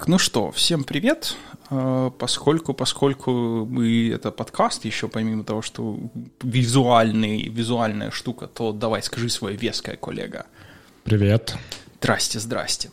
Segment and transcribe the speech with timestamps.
[0.00, 1.36] Так, ну что, всем привет.
[1.68, 5.98] А, поскольку, поскольку мы это подкаст еще, помимо того, что
[6.42, 10.46] визуальный, визуальная штука, то давай скажи свое веское, коллега.
[11.04, 11.54] Привет.
[12.00, 12.90] Здрасте, здрасте.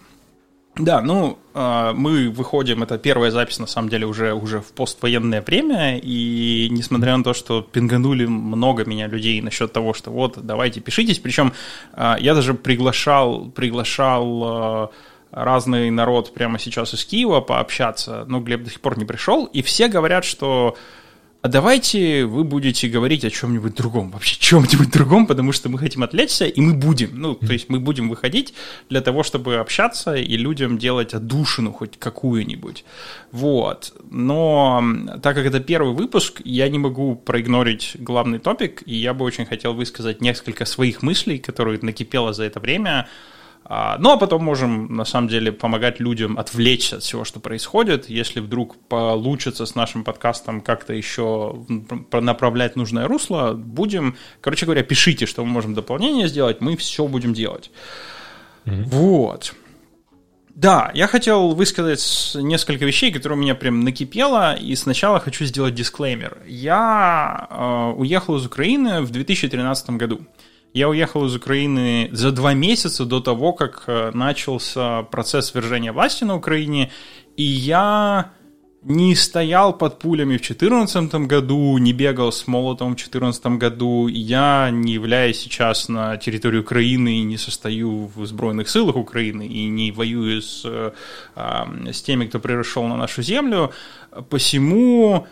[0.75, 5.41] Да, ну, а, мы выходим, это первая запись, на самом деле, уже, уже в поствоенное
[5.41, 10.81] время, и несмотря на то, что пинганули много меня людей насчет того, что вот, давайте
[10.81, 11.53] пишитесь, причем
[11.93, 14.91] а, я даже приглашал, приглашал
[15.31, 19.62] разный народ прямо сейчас из Киева пообщаться, но Глеб до сих пор не пришел, и
[19.62, 20.77] все говорят, что
[21.48, 26.01] а давайте вы будете говорить о чем-нибудь другом, вообще чем-нибудь другом, потому что мы хотим
[26.01, 27.12] отвлечься, и мы будем.
[27.13, 28.55] Ну, то есть мы будем выходить
[28.90, 32.84] для того, чтобы общаться и людям делать отдушину хоть какую-нибудь.
[33.32, 33.94] Вот.
[34.10, 34.84] Но
[35.21, 39.46] так как это первый выпуск, я не могу проигнорить главный топик, и я бы очень
[39.46, 43.07] хотел высказать несколько своих мыслей, которые накипело за это время,
[43.70, 48.10] ну, а потом можем, на самом деле, помогать людям отвлечься от всего, что происходит.
[48.10, 51.65] Если вдруг получится с нашим подкастом как-то еще
[52.12, 54.15] направлять нужное русло, будем...
[54.40, 57.71] Короче говоря, пишите, что мы можем дополнение сделать, мы все будем делать.
[58.65, 58.84] Mm-hmm.
[58.85, 59.54] Вот.
[60.57, 65.75] Да, я хотел высказать несколько вещей, которые у меня прям накипело, и сначала хочу сделать
[65.75, 66.40] дисклеймер.
[66.47, 70.22] Я э, уехал из Украины в 2013 году.
[70.78, 76.23] Я уехал из Украины за два месяца до того, как э, начался процесс свержения власти
[76.23, 76.91] на Украине,
[77.35, 78.29] и я
[78.83, 84.69] не стоял под пулями в 2014 году, не бегал с молотом в 2014 году, я
[84.71, 89.91] не являюсь сейчас на территории Украины и не состою в сбройных силах Украины и не
[89.91, 90.91] воюю с, э,
[91.91, 93.71] с теми, кто пришел на нашу землю.
[94.29, 95.25] Посему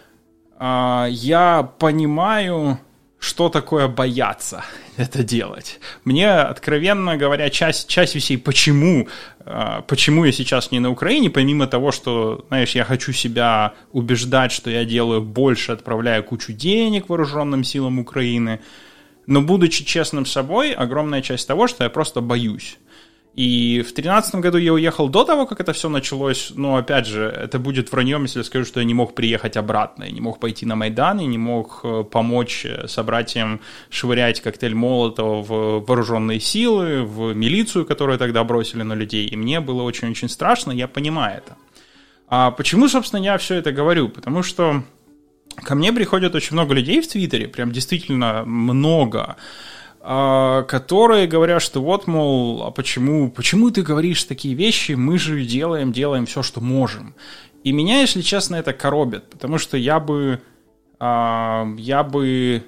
[0.60, 2.80] э, я понимаю,
[3.26, 4.64] что такое бояться
[4.98, 5.80] это делать.
[6.04, 9.08] Мне, откровенно говоря, часть, часть вещей, почему,
[9.40, 14.52] а, почему я сейчас не на Украине, помимо того, что, знаешь, я хочу себя убеждать,
[14.52, 18.60] что я делаю больше, отправляя кучу денег вооруженным силам Украины,
[19.26, 22.78] но будучи честным собой, огромная часть того, что я просто боюсь.
[23.36, 26.54] И в 2013 году я уехал до того, как это все началось.
[26.56, 30.06] Но, опять же, это будет враньем, если я скажу, что я не мог приехать обратно.
[30.06, 33.60] Я не мог пойти на Майдан, я не мог э, помочь э, собратьям
[33.90, 39.28] швырять коктейль Молотова в вооруженные силы, в милицию, которую тогда бросили на людей.
[39.28, 41.58] И мне было очень-очень страшно, я понимаю это.
[42.30, 44.08] А почему, собственно, я все это говорю?
[44.08, 44.84] Потому что
[45.58, 49.36] ко мне приходят очень много людей в Твиттере, прям действительно много,
[50.06, 55.92] которые говорят, что вот, мол, а почему, почему ты говоришь такие вещи, мы же делаем,
[55.92, 57.16] делаем все, что можем.
[57.64, 60.40] И меня, если честно, это коробит, потому что я бы,
[61.00, 62.64] а, я бы,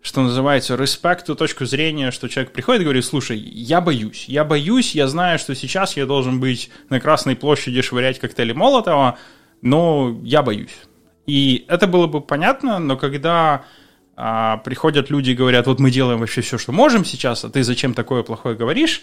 [0.00, 4.44] что называется, респект ту точку зрения, что человек приходит и говорит, слушай, я боюсь, я
[4.44, 9.18] боюсь, я знаю, что сейчас я должен быть на Красной площади швырять коктейли Молотова,
[9.60, 10.74] но я боюсь.
[11.26, 13.66] И это было бы понятно, но когда
[14.22, 17.64] а, приходят люди и говорят, вот мы делаем вообще все, что можем сейчас, а ты
[17.64, 19.00] зачем такое плохое говоришь?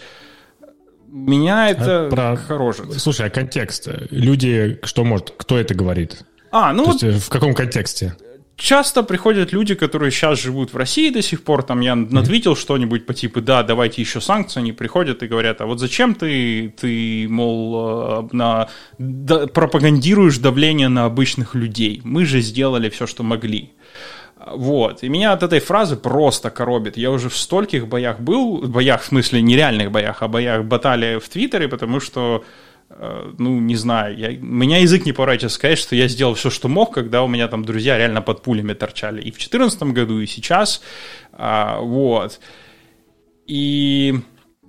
[1.08, 2.36] Меня это а Про...
[2.36, 2.92] хорожит.
[3.00, 3.88] Слушай, а контекст?
[4.10, 6.24] Люди, что может, кто это говорит?
[6.52, 7.02] А, ну То вот...
[7.02, 8.16] есть, в каком контексте?
[8.54, 12.60] Часто приходят люди, которые сейчас живут в России до сих пор, там я надвитил mm-hmm.
[12.60, 16.74] что-нибудь по типу, да, давайте еще санкции, они приходят и говорят, а вот зачем ты,
[16.80, 18.68] ты мол, э, на,
[18.98, 22.00] да, пропагандируешь давление на обычных людей?
[22.02, 23.70] Мы же сделали все, что могли.
[24.46, 25.02] Вот.
[25.02, 26.96] И меня от этой фразы просто коробит.
[26.96, 31.28] Я уже в стольких боях был, боях в смысле нереальных боях, а боях баталии в
[31.28, 32.44] Твиттере, потому что
[32.90, 36.50] э, ну, не знаю, я, у меня язык не поворачивается сказать, что я сделал все,
[36.50, 39.20] что мог, когда у меня там друзья реально под пулями торчали.
[39.20, 40.82] И в 2014 году, и сейчас.
[41.32, 42.40] А, вот.
[43.46, 44.20] И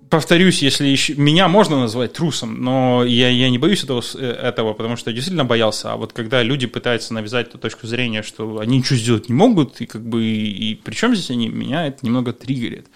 [0.10, 1.16] повторюсь, если еще...
[1.16, 5.16] меня можно назвать трусом, но я, я не боюсь этого, э, этого, потому что я
[5.16, 5.94] действительно боялся.
[5.94, 9.82] А вот когда люди пытаются навязать ту точку зрения, что они ничего сделать не могут,
[9.82, 12.88] и как бы и, и при чем здесь они, меня это немного триггерит.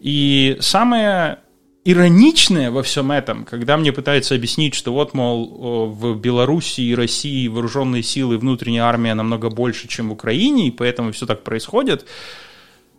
[0.00, 1.38] И самое
[1.84, 7.48] ироничное во всем этом, когда мне пытаются объяснить, что вот, мол, в Беларуси и России
[7.48, 12.04] вооруженные силы, внутренняя армия намного больше, чем в Украине, и поэтому все так происходит,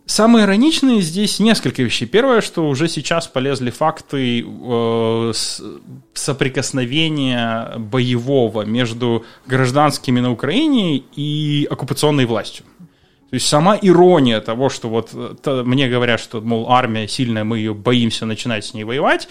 [0.04, 2.06] Самое ироничное здесь несколько вещей.
[2.06, 5.32] Первое, что уже сейчас полезли факты э,
[6.12, 12.66] соприкосновения боевого между гражданскими на Украине и оккупационной властью.
[13.30, 17.58] То есть сама ирония того, что вот то, мне говорят, что, мол, армия сильная, мы
[17.58, 19.28] ее боимся начинать с ней воевать,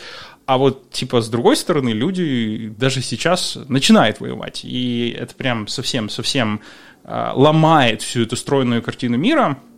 [0.47, 4.61] а вот, типа, с другой стороны, люди даже сейчас начинают воевать.
[4.63, 6.61] И это прям совсем-совсем
[7.03, 9.59] э, ломает всю эту стройную картину мира–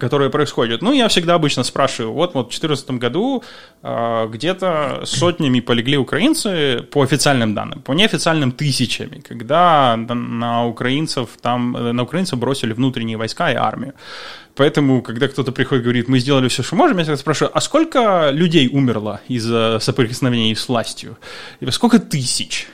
[0.00, 0.82] которые происходят.
[0.82, 3.42] Ну, я всегда обычно спрашиваю, вот, вот в 2014 году
[3.82, 11.72] э, где-то сотнями полегли украинцы по официальным данным, по неофициальным тысячами, когда на украинцев там,
[11.72, 13.94] на украинцев бросили внутренние войска и армию.
[14.54, 17.60] Поэтому, когда кто-то приходит и говорит, мы сделали все, что можем, я всегда спрашиваю, а
[17.60, 21.16] сколько людей умерло из-за соприкосновений с властью?
[21.60, 22.68] И сколько тысяч?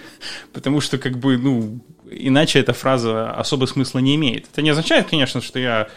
[0.52, 1.80] Потому что, как бы, ну,
[2.10, 4.46] иначе эта фраза особо смысла не имеет.
[4.52, 5.88] Это не означает, конечно, что я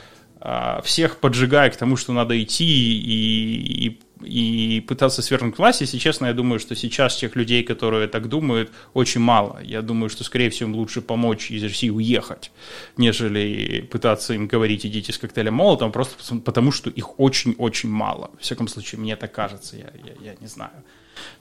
[0.83, 3.88] всех поджигая к тому, что надо идти и,
[4.23, 5.81] и, и пытаться свергнуть власть.
[5.81, 9.59] Если честно, я думаю, что сейчас тех людей, которые так думают, очень мало.
[9.63, 12.51] Я думаю, что, скорее всего, им лучше помочь из России уехать,
[12.97, 18.31] нежели пытаться им говорить «идите с коктейлем Молотом», просто потому что их очень-очень мало.
[18.39, 20.83] В всяком случае, мне так кажется, я, я, я не знаю.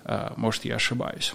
[0.05, 1.35] А, может, я ошибаюсь.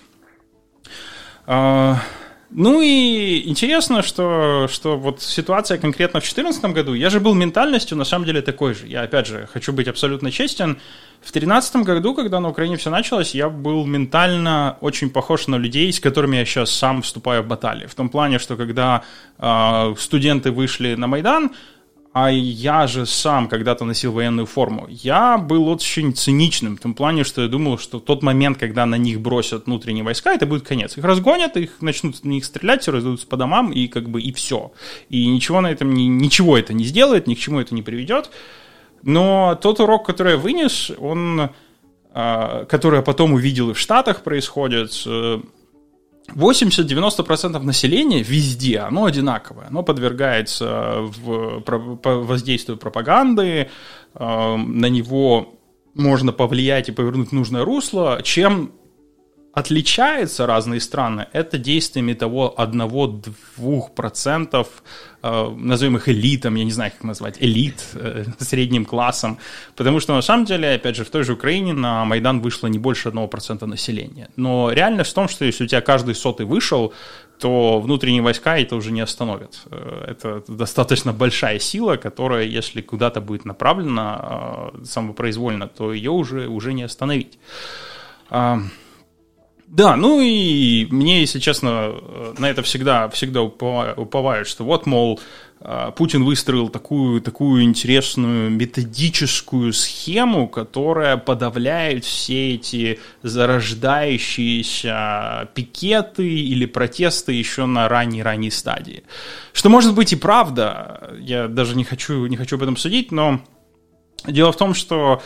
[2.51, 7.97] Ну и интересно, что, что вот ситуация конкретно в 2014 году, я же был ментальностью
[7.97, 8.87] на самом деле такой же.
[8.87, 10.77] Я, опять же, хочу быть абсолютно честен.
[11.21, 15.91] В 2013 году, когда на Украине все началось, я был ментально очень похож на людей,
[15.91, 17.87] с которыми я сейчас сам вступаю в баталии.
[17.87, 19.01] В том плане, что когда
[19.39, 21.51] э, студенты вышли на Майдан,
[22.15, 24.87] а я же сам когда-то носил военную форму.
[24.89, 28.95] Я был очень циничным в том плане, что я думал, что тот момент, когда на
[28.95, 30.97] них бросят внутренние войска, это будет конец.
[30.97, 34.31] Их разгонят, их начнут на них стрелять, все раздадутся по домам, и как бы и
[34.31, 34.71] все.
[35.09, 38.29] И ничего на этом, ничего это не сделает, ни к чему это не приведет.
[39.03, 41.49] Но тот урок, который я вынес, он,
[42.13, 45.41] а, который я потом увидел и в Штатах происходит, э,
[46.33, 49.67] 80-90% населения везде, оно одинаковое.
[49.67, 51.63] Оно подвергается в,
[52.03, 53.69] воздействию пропаганды,
[54.13, 55.53] э, на него
[55.93, 58.19] можно повлиять и повернуть в нужное русло.
[58.23, 58.71] Чем
[59.55, 64.67] отличаются разные страны, это действиями того 1-2%,
[65.23, 69.37] э, назовем их элитом, я не знаю, как назвать, элит, э, средним классом,
[69.75, 72.79] потому что на самом деле, опять же, в той же Украине на Майдан вышло не
[72.79, 74.27] больше 1% населения.
[74.35, 76.93] Но реальность в том, что если у тебя каждый сотый вышел,
[77.39, 79.61] то внутренние войска это уже не остановят.
[79.71, 86.73] Э, это достаточно большая сила, которая, если куда-то будет направлена самопроизвольно, то ее уже, уже
[86.73, 87.39] не остановить.
[89.67, 95.19] Да, ну и мне, если честно, э, на это всегда, всегда уповают, что вот, мол,
[95.59, 106.67] э, Путин выстроил такую, такую интересную методическую схему, которая подавляет все эти зарождающиеся пикеты или
[106.67, 109.01] протесты еще на ранней-ранней стадии.
[109.51, 113.41] Что может быть и правда, я даже не хочу, не хочу об этом судить, но
[114.27, 115.23] дело в том, что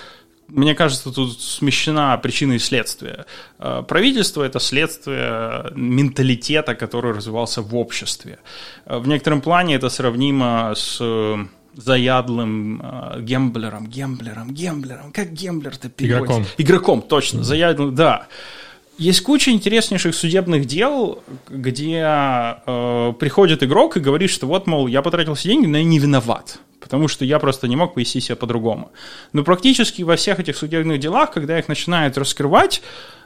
[0.50, 3.26] мне кажется, тут смещена причина и следствие.
[3.60, 8.40] Э, правительство– это следствие менталитета, который развивался в обществе.
[8.86, 11.38] Э, в некотором плане это сравнимо с э,
[11.76, 15.12] заядлым э, гемблером, гемблером, гемблером.
[15.12, 16.34] Как гемблер-то переводится?
[16.34, 16.46] Игроком.
[16.58, 17.44] Игроком, точно.
[17.44, 18.28] Заядлым, да.
[19.00, 25.02] Есть куча интереснейших судебных дел, где э, приходит игрок и говорит, что вот, мол, я
[25.02, 28.36] потратил все деньги, но я не виноват потому что я просто не мог повести себя
[28.36, 28.92] по-другому.
[29.34, 32.82] Но практически во всех этих судебных делах, когда их начинают раскрывать,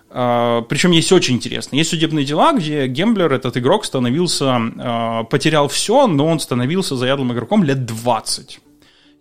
[0.10, 1.76] Uh, причем есть очень интересно.
[1.76, 7.34] Есть судебные дела, где Гемблер, этот игрок, становился, uh, потерял все, но он становился заядлым
[7.34, 8.60] игроком лет 20.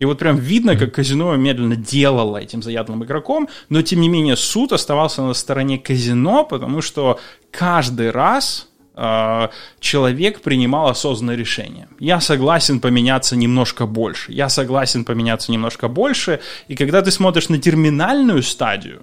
[0.01, 4.37] И вот прям видно, как казино медленно делало этим заядлым игроком, но тем не менее
[4.37, 7.21] суд оставался на стороне казино, потому что
[7.51, 9.49] каждый раз Э,
[9.81, 11.89] человек принимал осознанное решение.
[11.99, 14.33] Я согласен поменяться немножко больше.
[14.33, 16.41] Я согласен поменяться немножко больше.
[16.69, 19.03] И когда ты смотришь на терминальную стадию,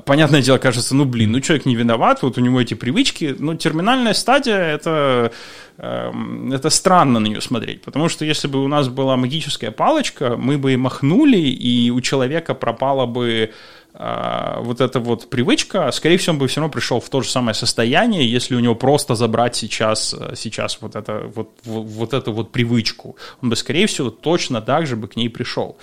[0.00, 3.34] понятное дело, кажется, ну блин, ну человек не виноват, вот у него эти привычки.
[3.38, 5.32] Но терминальная стадия это,
[5.78, 7.82] эм, это странно на нее смотреть.
[7.82, 12.54] Потому что если бы у нас была магическая палочка, мы бы махнули, и у человека
[12.54, 13.52] пропала бы
[13.94, 17.28] а, вот эта вот привычка, скорее всего, он бы все равно пришел в то же
[17.28, 22.14] самое состояние, если у него просто забрать сейчас, э, сейчас вот, это, вот, вот, вот
[22.14, 23.16] эту вот привычку.
[23.42, 25.76] Он бы, скорее всего, точно так же бы к ней пришел.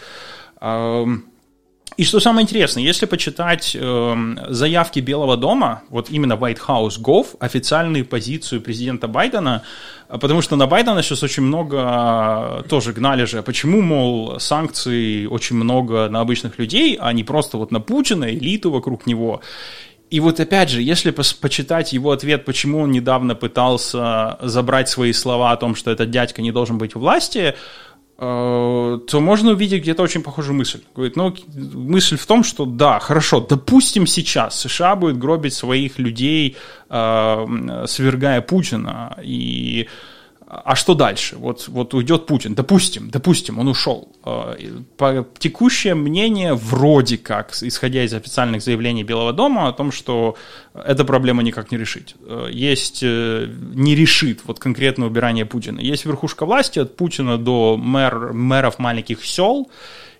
[1.98, 7.36] И что самое интересное, если почитать э, заявки Белого дома, вот именно White House Gov,
[7.40, 9.64] официальную позицию президента Байдена,
[10.08, 15.56] потому что на Байдена сейчас очень много э, тоже гнали же, почему, мол, санкций очень
[15.56, 19.42] много на обычных людей, а не просто вот на Путина, элиту вокруг него.
[20.10, 25.52] И вот опять же, если почитать его ответ, почему он недавно пытался забрать свои слова
[25.52, 27.56] о том, что этот дядька не должен быть у власти, Э,
[28.20, 30.82] то можно увидеть где-то очень похожую мысль.
[30.94, 31.34] Говорит, ну,
[31.74, 36.58] мысль в том, что да, хорошо, допустим сейчас США будет гробить своих людей,
[36.90, 39.88] э, свергая Путина, и
[40.52, 41.36] а что дальше?
[41.38, 44.10] Вот, вот уйдет Путин, допустим, допустим, он ушел.
[44.24, 44.58] А,
[44.98, 50.36] по текущее мнение вроде как, исходя из официальных заявлений Белого дома, о том, что
[50.74, 52.16] эта проблема никак не решить.
[52.22, 55.80] Э, есть, э, не решит вот конкретное убирание Путина.
[55.82, 59.70] Есть верхушка власти от Путина до мэр, мэров маленьких сел,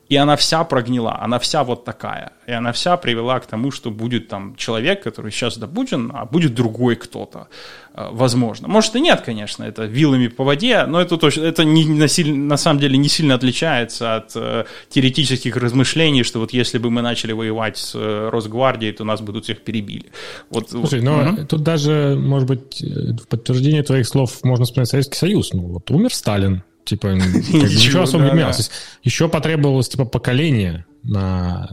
[0.10, 2.32] и она вся прогнила, она вся вот такая.
[2.48, 6.56] И она вся привела к тому, что будет там человек, который сейчас допущен, а будет
[6.56, 7.48] другой кто-то,
[7.94, 8.68] э, возможно.
[8.68, 12.08] Может и нет, конечно, это вилами по воде, но это, точно, это не, на,
[12.48, 17.04] на самом деле не сильно отличается от э, теоретических размышлений, что вот если бы мы
[17.04, 20.06] начали воевать с э, Росгвардией, то нас бы тут всех перебили.
[20.50, 21.46] Вот, Слушай, но угу.
[21.46, 25.54] тут даже, может быть, э, в подтверждение твоих слов можно вспомнить Советский Союз.
[25.54, 28.72] Ну вот умер Сталин, Типа, ничего особо не менялось.
[29.04, 31.70] Еще потребовалось, типа, поколение на,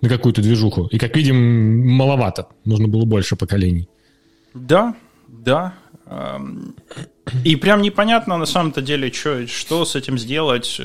[0.00, 0.86] на какую-то движуху.
[0.86, 2.48] И, как видим, маловато.
[2.64, 3.88] Нужно было больше поколений.
[4.52, 4.96] Да,
[5.28, 5.74] да.
[7.44, 10.80] И прям непонятно на самом-то деле, что, что с этим сделать.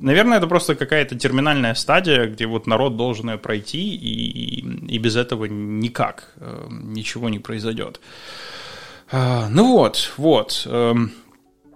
[0.00, 4.60] Наверное, это просто какая-то терминальная стадия, где вот народ должен ее пройти, и,
[4.94, 6.32] и без этого никак
[6.70, 8.00] ничего не произойдет.
[9.10, 10.66] А, ну вот, вот.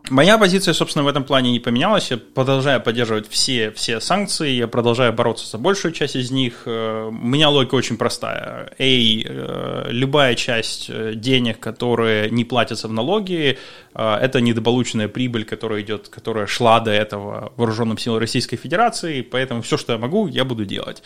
[0.08, 2.12] Моя позиция, собственно, в этом плане не поменялась.
[2.12, 6.62] Я продолжаю поддерживать все, все санкции, я продолжаю бороться за большую часть из них.
[6.66, 8.72] Э, у меня логика очень простая.
[8.78, 13.58] Эй, э, любая часть э, денег, которые не платятся в налоги,
[13.98, 19.78] это недополученная прибыль, которая идет, которая шла до этого вооруженным силам Российской Федерации, поэтому все,
[19.78, 21.02] что я могу, я буду делать.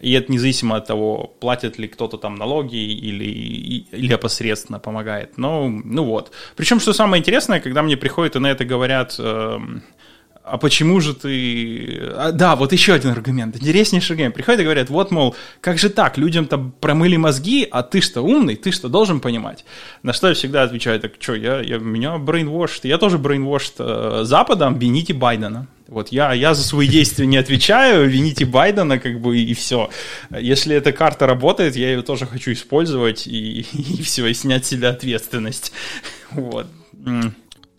[0.00, 5.38] И это независимо от того, платит ли кто-то там налоги или, или опосредственно помогает.
[5.38, 6.32] Но, ну вот.
[6.56, 9.82] Причем, что самое интересное, когда мне приходит это говорят, эм,
[10.44, 12.00] а почему же ты...
[12.16, 14.34] А, да, вот еще один аргумент, интереснейший аргумент.
[14.34, 18.22] Приходят и говорят, вот, мол, как же так, людям там промыли мозги, а ты что,
[18.22, 19.64] умный, ты что, должен понимать?
[20.02, 24.24] На что я всегда отвечаю, так что, я, я, меня brainwashed, я тоже brainwashed э,
[24.24, 25.68] Западом, вините Байдена.
[25.86, 29.90] Вот я, я за свои действия не отвечаю, вините Байдена, как бы, и все.
[30.30, 34.70] Если эта карта работает, я ее тоже хочу использовать, и, и все, и снять с
[34.70, 35.72] себя ответственность.
[36.32, 36.66] Вот.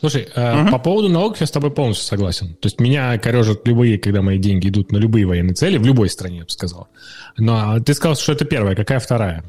[0.04, 0.70] Слушай, угу.
[0.70, 2.56] по поводу налогов я с тобой полностью согласен.
[2.56, 6.10] То есть меня корежат любые, когда мои деньги идут на любые военные цели, в любой
[6.10, 6.90] стране, я бы сказал.
[7.38, 9.46] Но ты сказал, что это первая, какая вторая?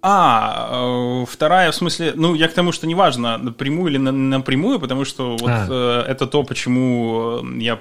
[0.00, 4.78] А, э, вторая, в смысле, ну, я к тому, что неважно, напрямую или на, напрямую,
[4.78, 5.66] потому что вот а.
[5.68, 7.76] э, это то, почему э, я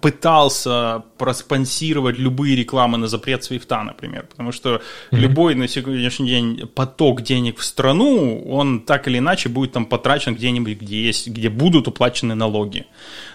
[0.00, 5.16] пытался проспонсировать любые рекламы на запрет свифта, например, потому что mm-hmm.
[5.16, 10.34] любой на сегодняшний день поток денег в страну, он так или иначе будет там потрачен
[10.34, 12.86] где-нибудь, где есть, где будут уплачены налоги.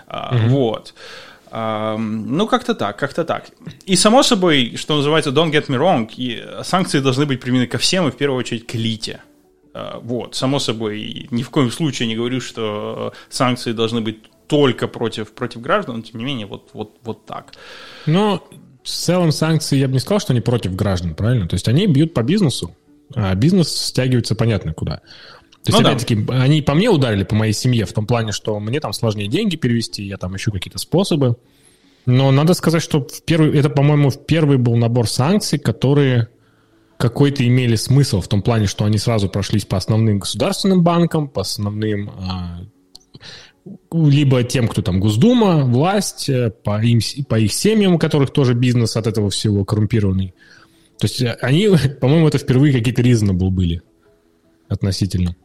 [0.09, 0.47] Mm-hmm.
[0.49, 0.93] Вот.
[1.51, 3.49] Ну, как-то так, как-то так.
[3.85, 7.77] И, само собой, что называется, don't get me wrong, и санкции должны быть применены ко
[7.77, 9.21] всем, и в первую очередь к элите.
[9.73, 14.87] А, вот, само собой, ни в коем случае не говорю, что санкции должны быть только
[14.87, 17.53] против, против граждан, но, тем не менее, вот, вот, вот так.
[18.05, 18.47] Но
[18.83, 21.47] в целом санкции, я бы не сказал, что они против граждан, правильно?
[21.47, 22.75] То есть они бьют по бизнесу,
[23.15, 25.01] а бизнес стягивается понятно куда.
[25.71, 26.41] То есть, ну, опять-таки, да.
[26.41, 29.55] они по мне ударили, по моей семье, в том плане, что мне там сложнее деньги
[29.55, 31.37] перевести, я там ищу какие-то способы.
[32.05, 36.29] Но надо сказать, что в первый, это, по-моему, в первый был набор санкций, которые
[36.97, 41.41] какой-то имели смысл в том плане, что они сразу прошлись по основным государственным банкам, по
[41.41, 42.61] основным а,
[43.91, 48.53] либо тем, кто там Госдума, власть, э, по, им, по их семьям, у которых тоже
[48.53, 50.33] бизнес от этого всего коррумпированный.
[50.99, 51.69] То есть э, они,
[52.01, 53.81] по-моему, это впервые какие-то reasonable были
[54.67, 55.35] относительно.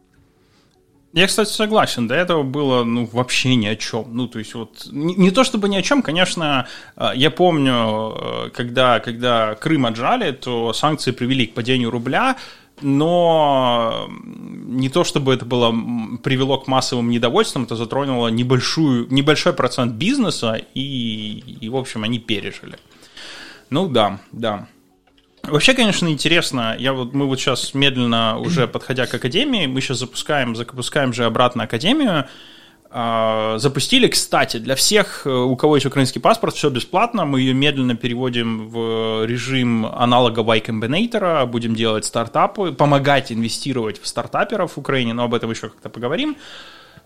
[1.15, 2.09] Я, кстати, согласен.
[2.09, 4.09] До этого было, ну, вообще ни о чем.
[4.17, 6.67] Ну, то есть, вот, не, не то чтобы ни о чем, конечно,
[6.97, 12.37] э, я помню, э, когда, когда Крым отжали, то санкции привели к падению рубля,
[12.83, 15.73] но не то чтобы это было,
[16.25, 22.19] привело к массовым недовольствам, это затронуло небольшую, небольшой процент бизнеса, и, и, в общем, они
[22.19, 22.77] пережили.
[23.71, 24.67] Ну да, да.
[25.49, 26.77] Вообще, конечно, интересно.
[26.79, 31.25] Я вот, мы вот сейчас медленно уже подходя к Академии, мы сейчас запускаем, запускаем же
[31.25, 32.27] обратно Академию.
[32.97, 37.25] А, запустили, кстати, для всех, э, у кого есть украинский паспорт, все бесплатно.
[37.25, 44.07] Мы ее медленно переводим в режим аналога Y Combinator, будем делать стартапы, помогать инвестировать в
[44.07, 46.37] стартаперов в Украине, но об этом еще как-то поговорим.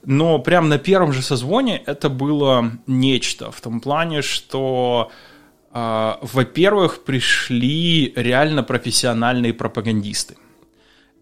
[0.04, 5.10] Но прям на первом же созвоне это было нечто в том плане, что
[5.72, 10.36] во-первых, пришли реально профессиональные пропагандисты.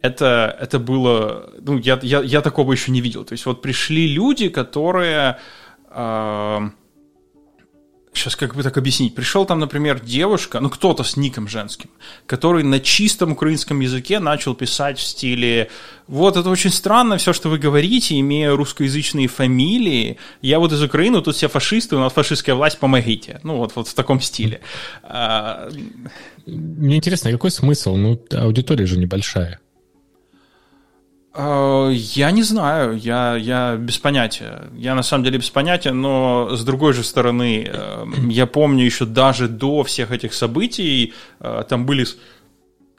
[0.02, 3.24] Это, это было, ну, я, я, я такого еще не видел.
[3.24, 5.38] То есть вот пришли люди, которые...
[5.90, 6.70] Э,
[8.16, 11.90] сейчас как бы так объяснить, пришел там, например, девушка, ну кто-то с ником женским,
[12.26, 15.68] который на чистом украинском языке начал писать в стиле
[16.08, 21.20] вот это очень странно, все, что вы говорите, имея русскоязычные фамилии, я вот из Украины,
[21.20, 23.40] тут все фашисты, у нас фашистская власть, помогите.
[23.42, 24.60] Ну вот, вот в таком стиле.
[25.02, 25.68] А,
[26.46, 27.96] Мне интересно, а какой смысл?
[27.96, 29.58] Ну, аудитория же небольшая.
[31.38, 34.70] А, я не знаю, я, я без понятия.
[34.74, 39.04] Я на самом деле без понятия, но с другой же стороны, э, я помню еще
[39.04, 42.06] даже до всех этих событий, э, там были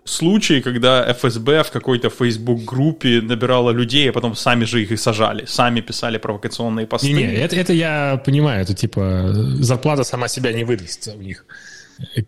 [0.05, 5.45] случаи, когда ФСБ в какой-то Facebook-группе набирала людей, а потом сами же их и сажали,
[5.45, 7.07] сами писали провокационные посты.
[7.07, 11.45] Не-не, это, это я понимаю, это типа зарплата сама себя не выдаст у них.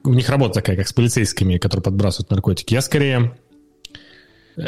[0.04, 2.74] У них работа такая, как с полицейскими, которые подбрасывают наркотики.
[2.74, 3.49] Я скорее Э,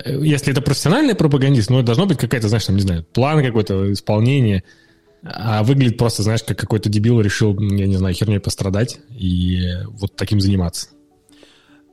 [0.05, 4.63] если это профессиональный пропагандист, ну, должно быть какая-то, знаешь, там, не знаю, план какой-то, исполнение,
[5.23, 10.15] а выглядит просто, знаешь, как какой-то дебил решил, я не знаю, херней пострадать и вот
[10.15, 10.89] таким заниматься.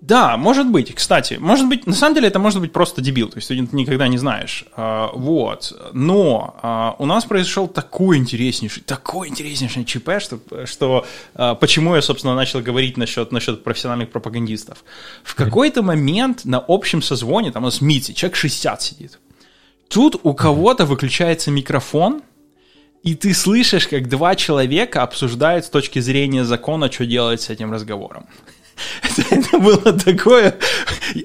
[0.01, 3.39] Да, может быть, кстати, может быть, на самом деле это может быть просто дебил, то
[3.39, 4.65] есть ты никогда не знаешь.
[4.77, 11.57] А, вот, но а, у нас произошел такой интереснейший, такой интереснейший ЧП, что, что а,
[11.57, 14.85] почему я, собственно, начал говорить насчет, насчет профессиональных пропагандистов.
[15.25, 19.19] В какой-то момент на общем созвоне, там у нас МИТИ, человек 60 сидит,
[19.89, 22.23] тут у кого-то выключается микрофон,
[23.03, 27.73] и ты слышишь, как два человека обсуждают с точки зрения закона, что делать с этим
[27.73, 28.27] разговором.
[29.31, 30.57] Это было такое...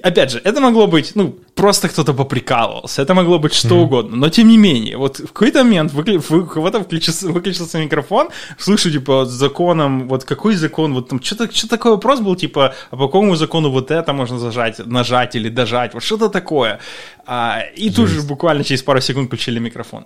[0.02, 3.82] Опять же, это могло быть, ну, просто кто-то поприкалывался, это могло быть что mm-hmm.
[3.82, 6.18] угодно, но тем не менее, вот в какой-то момент выкли...
[6.18, 12.20] кого-то выключился микрофон, слышу, типа, законом, вот какой закон, вот там, что-то, что такой вопрос
[12.20, 16.28] был, типа, а по какому закону вот это можно зажать, нажать или дожать, вот что-то
[16.28, 16.78] такое.
[17.26, 20.04] А, и тут же буквально через пару секунд включили микрофон.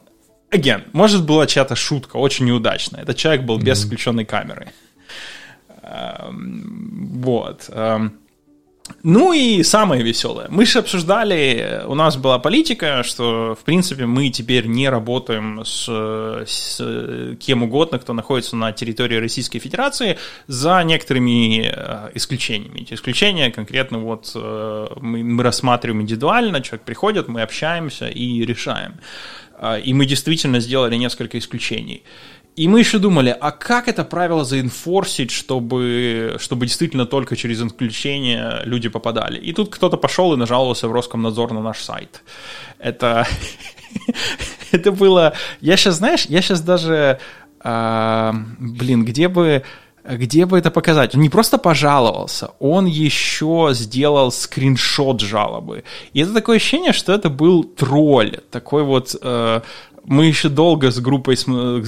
[0.51, 3.03] Again, может была чья-то шутка, очень неудачная.
[3.03, 4.73] Этот человек был без включенной камеры.
[5.89, 7.71] Эм, вот.
[7.73, 8.19] Эм,
[9.03, 10.47] ну и самое веселое.
[10.49, 15.89] Мы же обсуждали, у нас была политика, что, в принципе, мы теперь не работаем с,
[16.47, 22.81] с кем угодно, кто находится на территории Российской Федерации, за некоторыми э, исключениями.
[22.81, 28.95] Эти исключения конкретно вот э, мы, мы рассматриваем индивидуально, человек приходит, мы общаемся и решаем.
[29.59, 32.03] Э, и мы действительно сделали несколько исключений.
[32.59, 38.63] И мы еще думали, а как это правило заинфорсить, чтобы, чтобы действительно только через исключение
[38.65, 39.39] люди попадали.
[39.39, 42.25] И тут кто-то пошел и нажаловался в Роскомнадзор на наш сайт.
[42.81, 43.29] Это,
[44.73, 45.35] это было...
[45.61, 47.21] Я сейчас, знаешь, я сейчас даже...
[47.61, 49.63] А, блин, где бы
[50.05, 51.15] где бы это показать?
[51.15, 55.85] Он не просто пожаловался, он еще сделал скриншот жалобы.
[56.13, 59.61] И это такое ощущение, что это был тролль, такой вот э,
[60.09, 61.45] мы еще долго с группой, с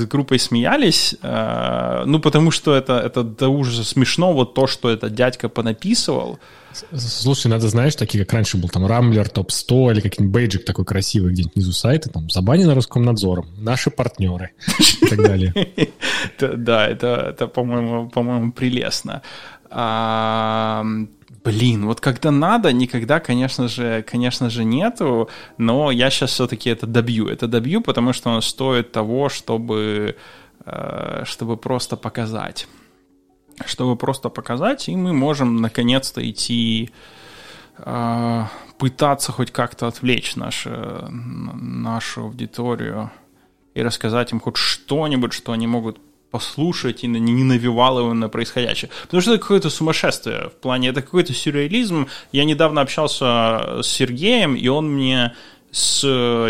[0.06, 5.14] группой смеялись, э, ну, потому что это, это до ужаса смешно, вот то, что этот
[5.14, 6.38] дядька понаписывал.
[6.94, 11.32] Слушай, надо, знаешь, такие, как раньше был там Рамблер, Топ-100 или какой-нибудь бейджик такой красивый
[11.32, 14.50] где-нибудь внизу сайта, там, забанено Роскомнадзором, наши партнеры
[15.02, 15.54] и так далее.
[16.38, 19.22] Да, это, по-моему, по-моему, прелестно.
[21.42, 26.86] Блин, вот когда надо, никогда, конечно же, конечно же, нету, но я сейчас все-таки это
[26.86, 27.28] добью.
[27.28, 30.16] Это добью, потому что оно стоит того, чтобы,
[30.66, 32.68] э, чтобы просто показать.
[33.64, 36.90] Чтобы просто показать, и мы можем наконец-то идти
[37.78, 38.44] э,
[38.78, 40.70] пытаться хоть как-то отвлечь наши,
[41.08, 43.10] нашу аудиторию
[43.72, 45.98] и рассказать им хоть что-нибудь, что они могут
[46.30, 48.90] послушать и не навевал его на происходящее.
[49.02, 52.06] Потому что это какое-то сумасшествие в плане, это какой-то сюрреализм.
[52.32, 55.34] Я недавно общался с Сергеем, и он мне
[55.72, 56.00] с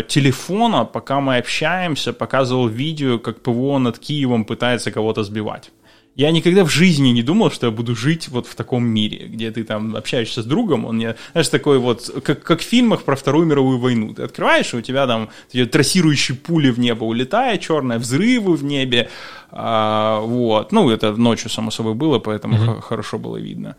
[0.07, 5.71] телефона, пока мы общаемся, показывал видео, как ПВО над Киевом пытается кого-то сбивать.
[6.13, 9.49] Я никогда в жизни не думал, что я буду жить вот в таком мире, где
[9.49, 13.15] ты там общаешься с другом, он мне, знаешь, такой вот, как, как в фильмах про
[13.15, 14.13] Вторую мировую войну.
[14.13, 15.29] Ты открываешь, и у тебя там
[15.71, 19.09] трассирующие пули в небо улетают, черные взрывы в небе,
[19.51, 20.71] а, вот.
[20.71, 22.81] Ну, это ночью, само собой, было, поэтому mm-hmm.
[22.81, 23.75] хорошо было видно.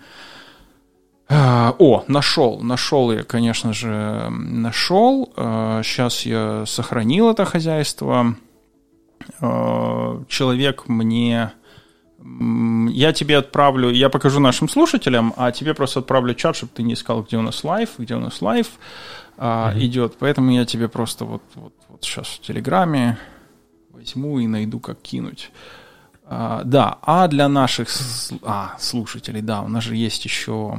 [1.28, 5.32] А, о, нашел, нашел я, конечно же, нашел.
[5.36, 8.36] А, сейчас я сохранил это хозяйство.
[9.40, 11.52] А, человек мне
[12.24, 16.94] я тебе отправлю, я покажу нашим слушателям, а тебе просто отправлю чат, чтобы ты не
[16.94, 18.68] искал, где у нас live, где у нас live
[19.36, 19.84] а, mm-hmm.
[19.86, 20.16] идет.
[20.18, 23.18] Поэтому я тебе просто вот, вот, вот сейчас в Телеграме
[23.90, 25.50] возьму и найду, как кинуть.
[26.24, 27.88] А, да, а для наших
[28.42, 30.78] а, слушателей, да, у нас же есть еще...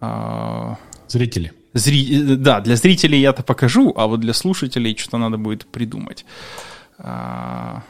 [0.00, 0.76] А,
[1.08, 1.52] Зрители.
[1.72, 2.36] Зри...
[2.36, 6.24] Да, для зрителей я это покажу, а вот для слушателей что-то надо будет придумать.
[6.98, 7.82] А,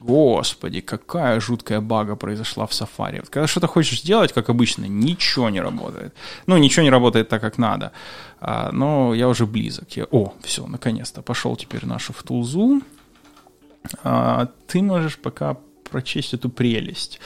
[0.00, 3.20] Господи, какая жуткая бага произошла в Safari.
[3.20, 6.14] Вот когда что-то хочешь сделать, как обычно, ничего не работает.
[6.46, 7.92] Ну, ничего не работает так, как надо.
[8.40, 9.96] А, но я уже близок.
[9.96, 10.06] Я...
[10.10, 11.20] О, все, наконец-то.
[11.20, 12.80] Пошел теперь нашу в Тулзу.
[14.02, 15.58] А, ты можешь пока
[15.90, 17.20] прочесть эту прелесть.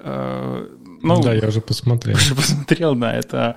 [0.00, 0.66] А,
[1.02, 2.16] ну, да, я уже посмотрел.
[2.16, 3.56] Уже посмотрел, да, это...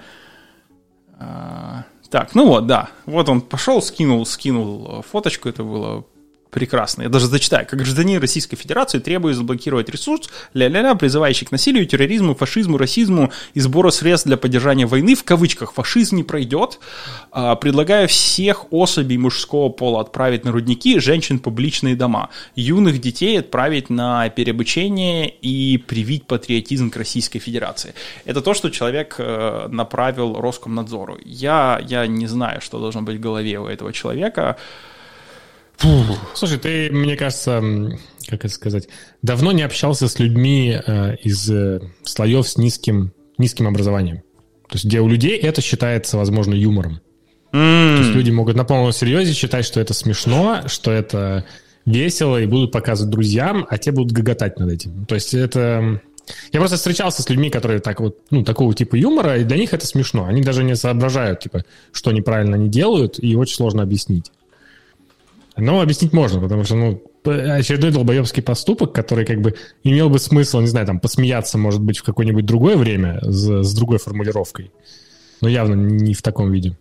[1.19, 2.89] А, так, ну вот, да.
[3.05, 6.03] Вот он пошел, скинул, скинул фоточку, это было
[6.51, 7.03] прекрасно.
[7.03, 7.65] Я даже зачитаю.
[7.65, 13.59] Как гражданин Российской Федерации требую заблокировать ресурс, ля-ля-ля, призывающий к насилию, терроризму, фашизму, расизму и
[13.59, 15.15] сбору средств для поддержания войны.
[15.15, 16.79] В кавычках фашизм не пройдет.
[17.31, 23.89] А, предлагаю всех особей мужского пола отправить на рудники, женщин публичные дома, юных детей отправить
[23.89, 27.93] на переобучение и привить патриотизм к Российской Федерации.
[28.25, 31.17] Это то, что человек э, направил Роскомнадзору.
[31.23, 34.57] Я, я не знаю, что должно быть в голове у этого человека.
[36.33, 37.61] Слушай, ты, мне кажется,
[38.27, 38.87] как это сказать,
[39.21, 44.17] давно не общался с людьми э, из э, слоев с низким, низким образованием.
[44.67, 47.01] То есть, где у людей это считается, возможно, юмором.
[47.51, 47.97] Mm.
[47.97, 51.45] То есть люди могут на полном серьезе считать, что это смешно, что это
[51.85, 55.05] весело, и будут показывать друзьям, а те будут гоготать над этим.
[55.05, 56.01] То есть это...
[56.53, 59.73] Я просто встречался с людьми, которые так вот, ну, такого типа юмора, и для них
[59.73, 60.25] это смешно.
[60.25, 64.31] Они даже не соображают, типа, что неправильно они делают, и очень сложно объяснить.
[65.57, 70.61] Но объяснить можно, потому что, ну, очередной долбоебский поступок, который как бы имел бы смысл,
[70.61, 74.71] не знаю, там, посмеяться, может быть, в какое-нибудь другое время с, с другой формулировкой,
[75.41, 76.77] но явно не в таком виде.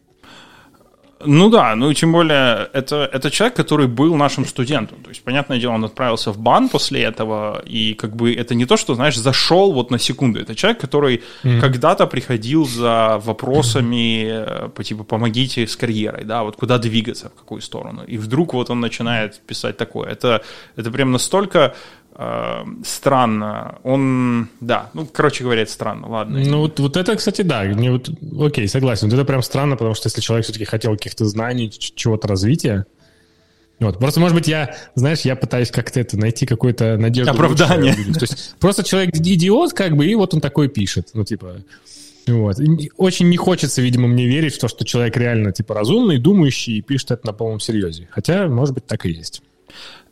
[1.24, 5.02] Ну да, ну и тем более это, это человек, который был нашим студентом.
[5.02, 8.64] То есть, понятное дело, он отправился в бан после этого, и как бы это не
[8.64, 10.40] то, что, знаешь, зашел вот на секунду.
[10.40, 11.60] Это человек, который mm-hmm.
[11.60, 14.68] когда-то приходил за вопросами mm-hmm.
[14.70, 18.02] по типу «помогите с карьерой», да, вот куда двигаться, в какую сторону.
[18.08, 20.08] И вдруг вот он начинает писать такое.
[20.08, 20.42] Это,
[20.76, 21.74] это прям настолько
[22.14, 23.78] э, странно.
[23.82, 26.40] Он, да, ну, короче говоря, это странно, ладно.
[26.44, 29.08] Ну, вот, вот это, кстати, да, мне вот, окей, согласен.
[29.08, 32.86] Вот это прям странно, потому что если человек все-таки хотел каких-то знаний, чего-то развития,
[33.80, 33.98] вот.
[33.98, 37.32] Просто, может быть, я, знаешь, я пытаюсь как-то это найти какое-то надежду.
[37.32, 37.94] Оправдание.
[37.94, 41.08] То есть просто человек идиот, как бы, и вот он такой пишет.
[41.14, 41.62] Ну, типа,
[42.26, 42.56] вот.
[42.98, 46.82] Очень не хочется, видимо, мне верить в то, что человек реально, типа, разумный, думающий и
[46.82, 48.06] пишет это на полном серьезе.
[48.10, 49.42] Хотя, может быть, так и есть.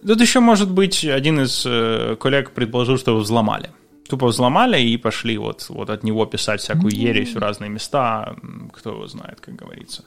[0.07, 3.71] Тут еще, может быть, один из э, коллег предположил, что его взломали.
[4.09, 8.37] Тупо взломали и пошли вот, вот от него писать всякую ересь в разные места.
[8.73, 10.05] Кто его знает, как говорится.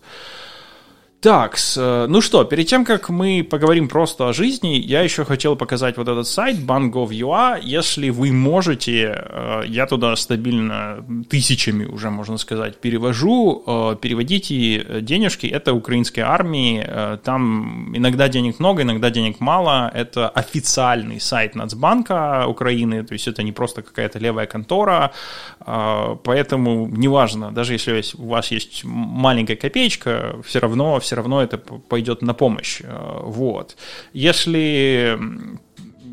[1.21, 5.97] Так, ну что, перед тем, как мы поговорим просто о жизни, я еще хотел показать
[5.97, 7.59] вот этот сайт bangov.ua.
[7.61, 15.45] Если вы можете, э, я туда стабильно тысячами уже, можно сказать, перевожу, э, переводите денежки,
[15.45, 22.47] это украинской армии, э, там иногда денег много, иногда денег мало, это официальный сайт Нацбанка
[22.47, 25.11] Украины, то есть это не просто какая-то левая контора,
[25.59, 32.21] поэтому неважно, даже если у вас есть маленькая копеечка, все равно, все равно это пойдет
[32.21, 32.81] на помощь.
[32.83, 33.77] Э, вот.
[34.13, 35.19] Если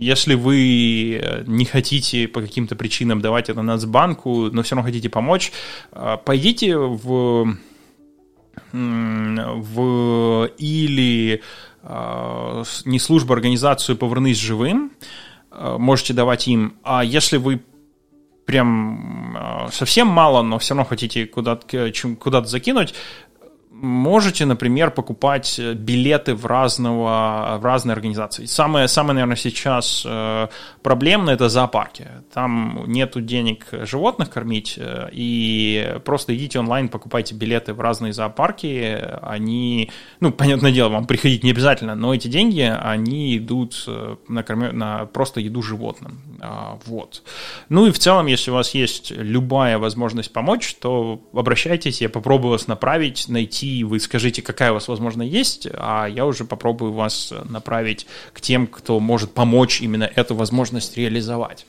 [0.01, 5.51] если вы не хотите по каким-то причинам давать это Нацбанку, но все равно хотите помочь,
[5.93, 7.57] э, пойдите в,
[8.73, 11.43] в или
[11.83, 14.93] э, не службу, организацию «Повернись живым»,
[15.51, 17.63] можете давать им, а если вы
[18.47, 22.95] прям совсем мало, но все равно хотите куда-то куда закинуть,
[23.81, 28.47] можете, например, покупать э, билеты в, разного, в разные организации.
[28.47, 30.49] Самое, самое, наверное, сейчас э,
[30.83, 32.09] проблемное– это зоопарки.
[32.33, 38.99] Там нету денег животных кормить, э, и просто идите онлайн, покупайте билеты в разные зоопарки.
[39.23, 43.87] Они, ну, понятное дело, вам приходить не обязательно, но эти деньги, они идут
[44.29, 46.21] на, корме, на просто еду животным.
[46.41, 47.23] А, вот.
[47.69, 52.53] Ну и в целом, если у вас есть любая возможность помочь, то обращайтесь, я попробую
[52.53, 56.93] вас направить, найти и вы скажите, какая у вас, возможно, есть, а я уже попробую
[56.93, 61.67] вас направить к тем, кто может помочь именно эту возможность реализовать.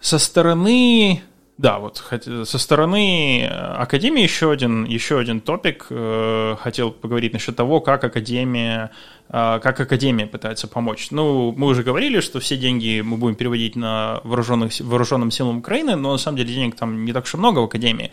[0.00, 1.22] Со стороны
[1.58, 2.04] да, вот
[2.44, 5.86] со стороны Академии еще один, еще один топик.
[5.90, 8.92] Э, хотел поговорить насчет того, как Академия
[9.30, 11.08] как Академия пытается помочь.
[11.10, 15.96] Ну, мы уже говорили, что все деньги мы будем переводить на вооруженных, вооруженным силам Украины,
[15.96, 18.10] но на самом деле денег там не так уж и много в Академии.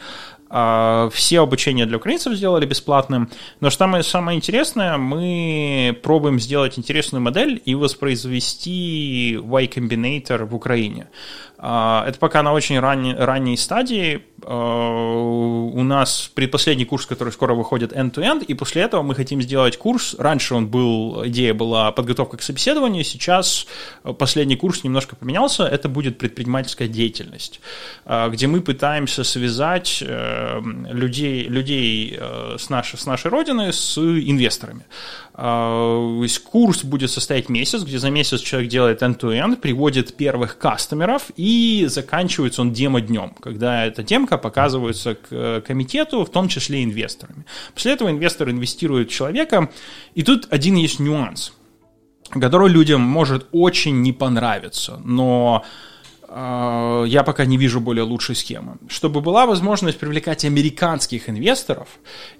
[0.49, 3.29] А, все обучение для украинцев сделали бесплатным.
[3.59, 10.55] Но что самое, самое интересное, мы пробуем сделать интересную модель и воспроизвести Y Combinator в
[10.55, 11.09] Украине.
[11.57, 14.23] А, это пока на очень ранней, ранней стадии.
[14.47, 20.15] У нас предпоследний курс, который скоро выходит end-to-end, и после этого мы хотим сделать курс.
[20.19, 23.65] Раньше он был, идея была подготовка к собеседованию, сейчас
[24.19, 27.59] последний курс немножко поменялся, это будет предпринимательская деятельность,
[28.05, 32.19] где мы пытаемся связать людей, людей
[32.57, 34.85] с, нашей, с нашей родины с инвесторами.
[35.35, 42.61] Курс будет состоять месяц, где за месяц человек делает end-to-end, приводит первых кастомеров и заканчивается
[42.61, 47.45] он демо-днем, когда эта демка показывается к комитету, в том числе инвесторами.
[47.73, 49.69] После этого инвестор инвестирует в человека,
[50.13, 51.53] и тут один есть нюанс,
[52.31, 55.63] который людям может очень не понравиться, но
[56.27, 58.77] э, я пока не вижу более лучшей схемы.
[58.87, 61.87] Чтобы была возможность привлекать американских инвесторов,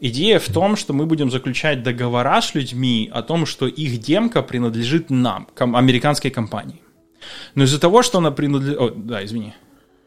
[0.02, 4.42] идея в том, что мы будем заключать договора с людьми о том, что их демка
[4.42, 6.82] принадлежит нам, американской компании.
[7.56, 8.80] Но из-за того, что она принадлежит...
[8.80, 9.54] О, да, извини.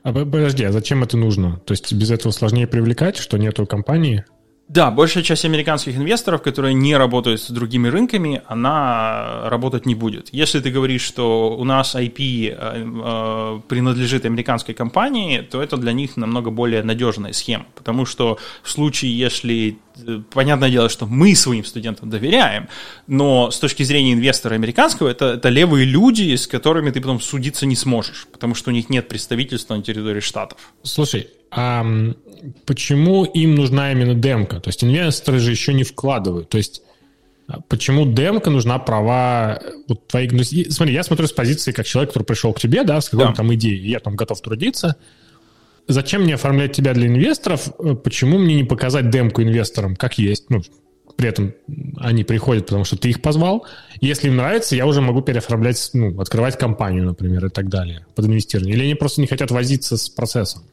[0.02, 1.60] А подожди, а зачем это нужно?
[1.64, 4.24] То есть без этого сложнее привлекать, что нету компании?
[4.68, 10.28] Да, большая часть американских инвесторов, которые не работают с другими рынками, она работать не будет.
[10.30, 15.92] Если ты говоришь, что у нас IP э, э, принадлежит американской компании, то это для
[15.92, 21.34] них намного более надежная схема, потому что в случае, если э, понятное дело, что мы
[21.34, 22.68] своим студентам доверяем,
[23.06, 27.64] но с точки зрения инвестора американского, это, это левые люди, с которыми ты потом судиться
[27.64, 30.74] не сможешь, потому что у них нет представительства на территории штатов.
[30.82, 31.86] Слушай, а
[32.66, 34.60] почему им нужна именно демка?
[34.60, 36.48] То есть инвесторы же еще не вкладывают.
[36.48, 36.82] То есть
[37.48, 40.28] а почему демка нужна права вот твои...
[40.28, 43.30] Ну, смотри, я смотрю с позиции как человек, который пришел к тебе, да, с какой-то
[43.30, 43.36] да.
[43.36, 44.96] там идеей, я там готов трудиться.
[45.86, 47.72] Зачем мне оформлять тебя для инвесторов?
[48.04, 50.50] Почему мне не показать демку инвесторам как есть?
[50.50, 50.60] Ну,
[51.16, 51.54] при этом
[51.96, 53.66] они приходят, потому что ты их позвал.
[54.02, 58.26] Если им нравится, я уже могу переоформлять, ну, открывать компанию, например, и так далее под
[58.26, 58.76] инвестирование.
[58.76, 60.64] Или они просто не хотят возиться с процессом?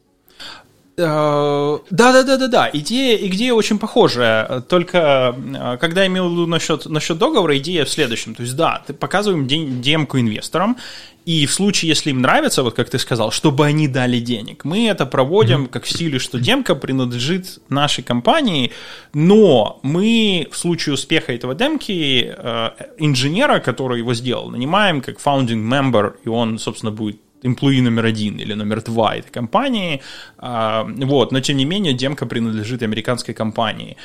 [0.96, 2.70] Да, да, да, да, да.
[2.72, 4.60] Идея, идея очень похожая.
[4.62, 8.34] Только э, когда я имел в виду насчет, насчет договора, идея в следующем.
[8.34, 10.78] То есть, да, ты показываем демку инвесторам,
[11.26, 14.88] и в случае, если им нравится, вот как ты сказал, чтобы они дали денег, мы
[14.88, 15.70] это проводим mm-hmm.
[15.70, 18.72] как в стиле, что демка принадлежит нашей компании,
[19.12, 25.68] но мы в случае успеха этого демки э, инженера, который его сделал, нанимаем как founding
[25.68, 30.02] member, и он, собственно, будет employee номер один или номер два этой компании,
[30.38, 33.96] а, вот, но тем не менее демка принадлежит американской компании.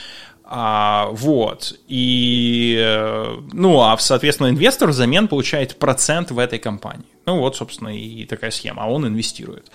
[0.54, 1.80] А, вот.
[1.88, 7.06] И, э, ну, а, соответственно, инвестор взамен получает процент в этой компании.
[7.26, 9.72] Ну, вот, собственно, и такая схема, а он инвестирует.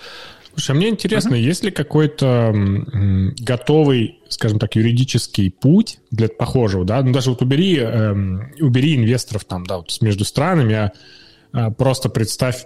[0.51, 1.49] Слушай, а мне интересно, uh-huh.
[1.49, 2.53] есть ли какой-то
[3.39, 7.01] готовый, скажем так, юридический путь для похожего, да?
[7.01, 10.91] Ну, даже вот убери, эм, убери инвесторов там, да, вот между странами, а,
[11.53, 12.65] а просто представь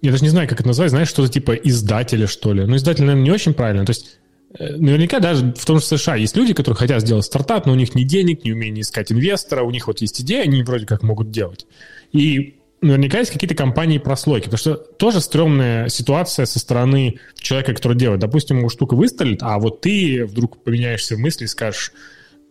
[0.00, 2.64] я даже не знаю, как это назвать, знаешь, что-то типа издателя, что ли.
[2.64, 3.84] Ну, издатель, наверное, не очень правильно.
[3.84, 4.18] То есть
[4.58, 7.76] э, наверняка даже в том же США есть люди, которые хотят сделать стартап, но у
[7.76, 11.02] них ни денег, ни умения искать инвестора, у них вот есть идея, они вроде как
[11.02, 11.66] могут делать.
[12.12, 17.96] И наверняка есть какие-то компании прослойки, потому что тоже стрёмная ситуация со стороны человека, который
[17.96, 18.20] делает.
[18.20, 21.92] Допустим, ему штука выстрелит, а вот ты вдруг поменяешься в мысли и скажешь,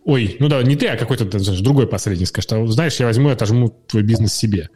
[0.04, 1.24] ой, ну да, не ты, а какой-то
[1.62, 4.70] другой посредник скажет, а знаешь, я возьму и отожму твой бизнес себе.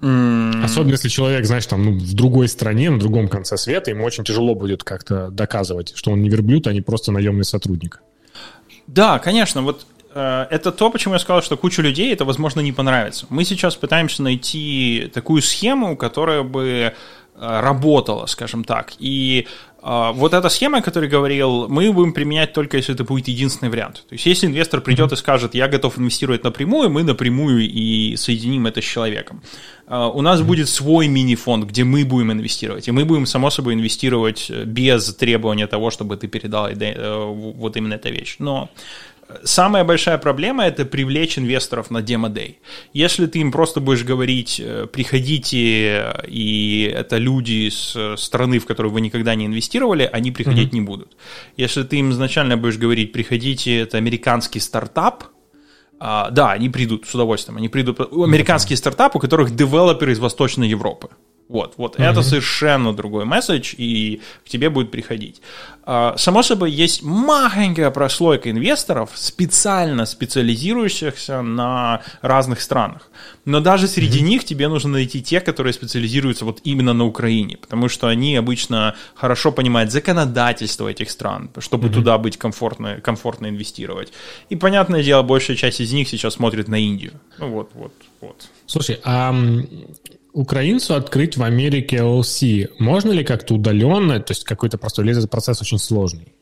[0.00, 0.64] Mm.
[0.64, 4.24] Особенно если человек, знаешь, там ну, в другой стране, на другом конце света, ему очень
[4.24, 8.00] тяжело будет как-то доказывать, что он не верблюд, а не просто наемный сотрудник.
[8.86, 12.72] Да, конечно, вот э, это то, почему я сказал, что кучу людей это, возможно, не
[12.72, 13.26] понравится.
[13.28, 16.92] Мы сейчас пытаемся найти такую схему, которая бы э,
[17.34, 18.92] работала, скажем так.
[18.98, 19.46] И
[19.80, 24.04] вот эта схема, о которой говорил, мы будем применять только если это будет единственный вариант.
[24.08, 28.66] То есть, если инвестор придет и скажет, я готов инвестировать напрямую, мы напрямую и соединим
[28.66, 29.40] это с человеком.
[29.86, 32.88] А, у нас будет свой мини-фонд, где мы будем инвестировать.
[32.88, 37.94] И мы будем, само собой, инвестировать без требования того, чтобы ты передал э, вот именно
[37.94, 38.36] эту вещь.
[38.38, 38.70] Но
[39.44, 42.60] Самая большая проблема это привлечь инвесторов на демо-дей.
[42.94, 48.92] Если ты им просто будешь говорить, э, приходите, и это люди с страны, в которую
[48.92, 50.74] вы никогда не инвестировали, они приходить mm-hmm.
[50.74, 51.16] не будут.
[51.56, 55.24] Если ты им изначально будешь говорить, приходите, это американский стартап,
[56.00, 57.58] а, да, они придут с удовольствием.
[57.58, 58.00] Они придут.
[58.00, 61.08] Американские стартапы, у которых девелоперы из Восточной Европы.
[61.48, 62.10] Вот, вот mm-hmm.
[62.10, 65.40] это совершенно другой месседж, и к тебе будет приходить.
[65.84, 73.08] А, само собой, есть маленькая прослойка инвесторов, специально специализирующихся на разных странах.
[73.48, 74.22] Но даже среди mm-hmm.
[74.22, 78.94] них тебе нужно найти тех, которые специализируются вот именно на Украине, потому что они обычно
[79.14, 81.94] хорошо понимают законодательство этих стран, чтобы mm-hmm.
[81.94, 84.12] туда быть комфортно, комфортно инвестировать.
[84.50, 87.12] И, понятное дело, большая часть из них сейчас смотрит на Индию.
[87.38, 88.48] Ну вот, вот, вот.
[88.66, 89.34] Слушай, а
[90.34, 95.62] украинцу открыть в Америке LLC, можно ли как-то удаленно, то есть какой-то простой, этот процесс
[95.62, 96.34] очень сложный?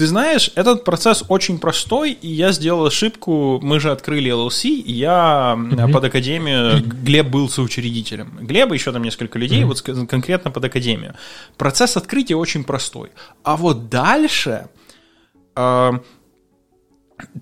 [0.00, 3.60] Ты знаешь, этот процесс очень простой, и я сделал ошибку.
[3.62, 5.92] Мы же открыли LLC, и я mm-hmm.
[5.92, 8.38] под академию, Глеб был соучредителем.
[8.40, 9.98] Глеб и еще там несколько людей, mm-hmm.
[9.98, 11.16] вот конкретно под академию.
[11.58, 13.10] Процесс открытия очень простой.
[13.42, 14.68] А вот дальше...
[15.54, 15.92] Э,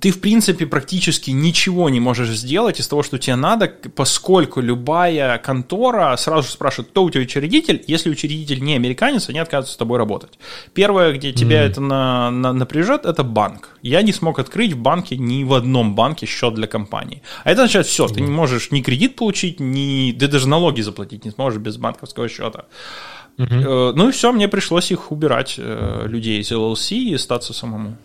[0.00, 5.38] ты, в принципе, практически ничего не можешь сделать из того, что тебе надо, поскольку любая
[5.38, 7.82] контора сразу спрашивает, кто у тебя учредитель.
[7.86, 10.38] Если учредитель не американец, они отказываются с тобой работать.
[10.74, 11.70] Первое, где тебя mm-hmm.
[11.70, 13.76] это на, на, напряжет, это банк.
[13.82, 17.22] Я не смог открыть в банке ни в одном банке счет для компании.
[17.44, 18.14] А это означает все, mm-hmm.
[18.14, 22.28] ты не можешь ни кредит получить, ни ты даже налоги заплатить не сможешь без банковского
[22.28, 22.66] счета.
[23.38, 23.92] Mm-hmm.
[23.94, 27.96] Ну и все, мне пришлось их убирать, э, людей из LLC и остаться самому.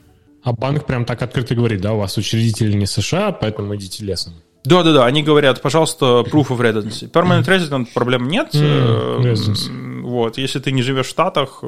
[0.44, 4.34] А банк прям так открыто говорит, да, у вас учредитель не США, поэтому идите лесом.
[4.66, 5.06] Да, да, да.
[5.06, 7.10] Они говорят, пожалуйста, proof of residency.
[7.10, 8.54] Permanent resident проблем нет.
[8.54, 11.68] Mm, вот, если ты не живешь в Штатах, э,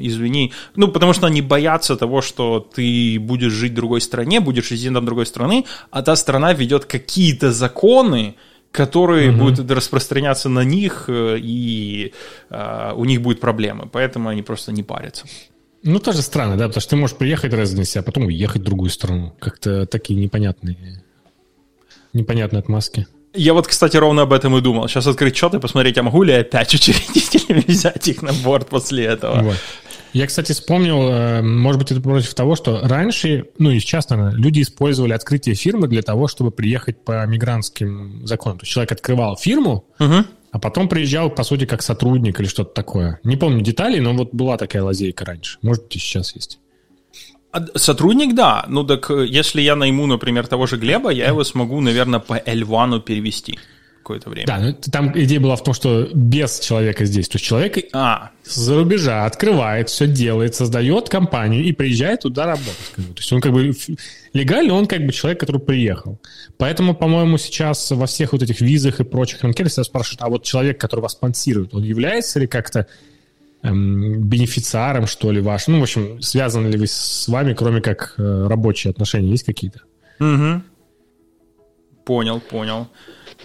[0.00, 0.52] извини.
[0.76, 5.04] Ну, потому что они боятся того, что ты будешь жить в другой стране, будешь резидентом
[5.04, 8.34] другой страны, а та страна ведет какие-то законы,
[8.72, 9.38] которые угу.
[9.38, 12.12] будут распространяться на них, э, и
[12.50, 13.88] uh, у них будут проблемы.
[13.92, 15.26] Поэтому они просто не парятся.
[15.82, 18.64] Ну, тоже странно, да, потому что ты можешь приехать в резиденси, а потом уехать в
[18.64, 19.34] другую страну.
[19.40, 21.02] Как-то такие непонятные,
[22.12, 23.06] непонятные отмазки.
[23.34, 24.88] Я вот, кстати, ровно об этом и думал.
[24.88, 28.68] Сейчас открыть счет и посмотреть, а могу ли я опять учредителями взять их на борт
[28.68, 29.42] после этого.
[29.42, 29.56] Вот.
[30.12, 34.34] Я, кстати, вспомнил, э, может быть, это против того, что раньше, ну и сейчас, наверное,
[34.34, 38.58] люди использовали открытие фирмы для того, чтобы приехать по мигрантским законам.
[38.58, 40.26] То есть человек открывал фирму, угу.
[40.52, 43.18] А потом приезжал, по сути, как сотрудник или что-то такое.
[43.24, 45.58] Не помню деталей, но вот была такая лазейка раньше.
[45.62, 46.58] Может и сейчас есть.
[47.52, 48.66] А, сотрудник, да.
[48.68, 52.34] Ну так э, если я найму, например, того же Глеба, я его смогу, наверное, по
[52.34, 53.58] L1 перевести
[54.02, 54.46] какое-то время.
[54.46, 57.28] Да, ну, там идея была в том, что без человека здесь.
[57.28, 58.30] То есть человек а.
[58.42, 62.92] с-за рубежа открывает, все делает, создает компанию и приезжает туда работать.
[62.94, 63.14] Как бы.
[63.14, 63.72] То есть он как бы
[64.32, 66.18] легально, он как бы человек, который приехал.
[66.58, 70.42] Поэтому, по-моему, сейчас во всех вот этих визах и прочих анкетах себя спрашивают, а вот
[70.42, 72.86] человек, который вас спонсирует, он является ли как-то
[73.62, 75.68] эм, бенефициаром, что ли, ваш?
[75.68, 79.80] Ну, в общем, связаны ли вы с вами, кроме как э, рабочие отношения, есть какие-то?
[80.18, 80.62] Угу.
[82.04, 82.88] Понял, понял.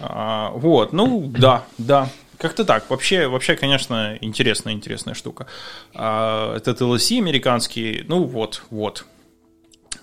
[0.00, 2.08] А, вот, ну да, да.
[2.38, 2.88] Как-то так.
[2.88, 5.46] Вообще, вообще, конечно, интересная, интересная штука.
[5.94, 9.04] А, этот LSE американский, ну вот, вот.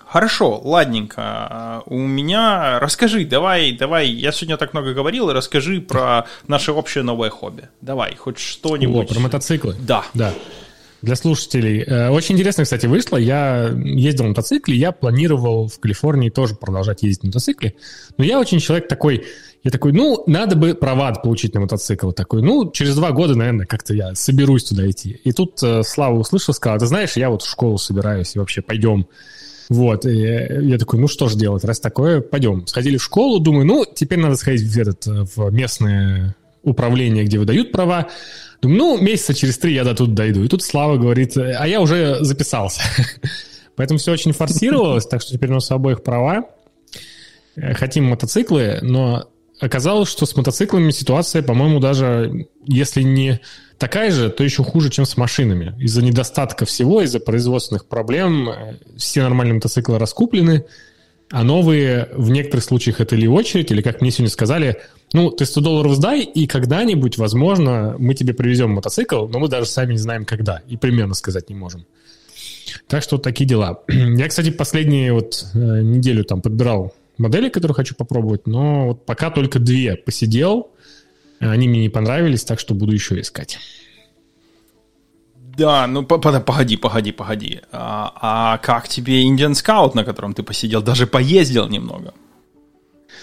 [0.05, 1.21] Хорошо, ладненько.
[1.21, 2.79] А, у меня...
[2.79, 4.07] Расскажи, давай, давай.
[4.07, 7.69] Я сегодня так много говорил, расскажи про наше общее новое хобби.
[7.81, 9.09] Давай, хоть что-нибудь.
[9.09, 9.75] О, про мотоциклы?
[9.79, 10.05] Да.
[10.13, 10.33] Да
[11.01, 11.83] для слушателей.
[11.83, 13.17] Э, очень интересно, кстати, вышло.
[13.17, 17.75] Я ездил на мотоцикле, я планировал в Калифорнии тоже продолжать ездить на мотоцикле.
[18.17, 19.25] Но я очень человек такой,
[19.65, 22.11] я такой, ну, надо бы права получить на мотоцикл.
[22.11, 25.19] Такой, ну, через два года, наверное, как-то я соберусь туда идти.
[25.23, 28.61] И тут э, Слава услышал, сказал, ты знаешь, я вот в школу собираюсь, и вообще
[28.61, 29.07] пойдем.
[29.69, 32.67] Вот, и я такой, ну что ж делать, раз такое, пойдем.
[32.67, 37.39] Сходили в школу, думаю, ну, теперь надо сходить в, этот, э, в местное управление, где
[37.39, 38.09] выдают права.
[38.61, 40.43] Думаю, ну, месяца через три я до тут дойду.
[40.43, 42.83] И тут Слава говорит, а я уже записался.
[43.75, 46.49] Поэтому все очень форсировалось, так что теперь у нас обоих права.
[47.55, 49.27] Э, хотим мотоциклы, но
[49.59, 53.39] оказалось, что с мотоциклами ситуация, по-моему, даже если не
[53.77, 55.75] такая же, то еще хуже, чем с машинами.
[55.79, 60.65] Из-за недостатка всего, из-за производственных проблем э, все нормальные мотоциклы раскуплены,
[61.31, 64.81] а новые в некоторых случаях это или очередь, или, как мне сегодня сказали,
[65.13, 69.65] ну, ты 100 долларов сдай, и когда-нибудь, возможно, мы тебе привезем мотоцикл, но мы даже
[69.65, 71.85] сами не знаем, когда, и примерно сказать не можем.
[72.87, 73.83] Так что вот такие дела.
[73.87, 79.29] Я, кстати, последние вот э, неделю там подбирал модели, которые хочу попробовать, но вот пока
[79.29, 80.71] только две посидел,
[81.39, 83.59] они мне не понравились, так что буду еще искать.
[85.57, 87.61] Да, ну погоди, погоди, погоди.
[87.71, 92.13] А, а как тебе Indian Scout, на котором ты посидел, даже поездил немного?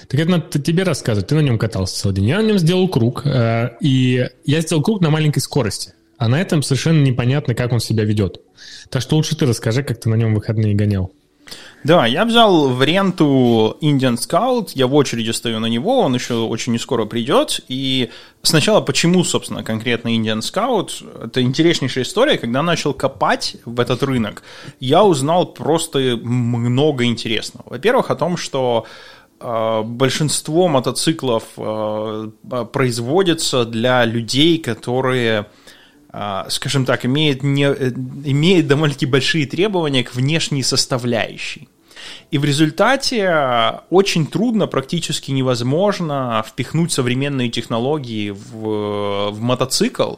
[0.08, 2.26] Так это надо тебе рассказывать, ты на нем катался целый день.
[2.26, 5.92] Я на нем сделал круг, э, и я сделал круг на маленькой скорости.
[6.16, 8.40] А на этом совершенно непонятно, как он себя ведет.
[8.90, 11.12] Так что лучше ты расскажи, как ты на нем выходные гонял.
[11.84, 16.34] Да, я взял в ренту Indian Scout, я в очереди стою на него, он еще
[16.34, 17.60] очень не скоро придет.
[17.66, 18.10] И
[18.42, 20.90] сначала, почему, собственно, конкретно Indian Scout?
[21.24, 22.38] Это интереснейшая история.
[22.38, 24.44] Когда начал копать в этот рынок,
[24.78, 27.64] я узнал просто много интересного.
[27.70, 28.86] Во-первых, о том, что
[29.40, 32.30] э, большинство мотоциклов э,
[32.72, 35.46] производится для людей, которые
[36.48, 37.90] скажем так, имеет, не, э,
[38.24, 41.68] имеет довольно-таки большие требования к внешней составляющей.
[42.30, 50.16] И в результате очень трудно, практически невозможно впихнуть современные технологии в, в мотоцикл,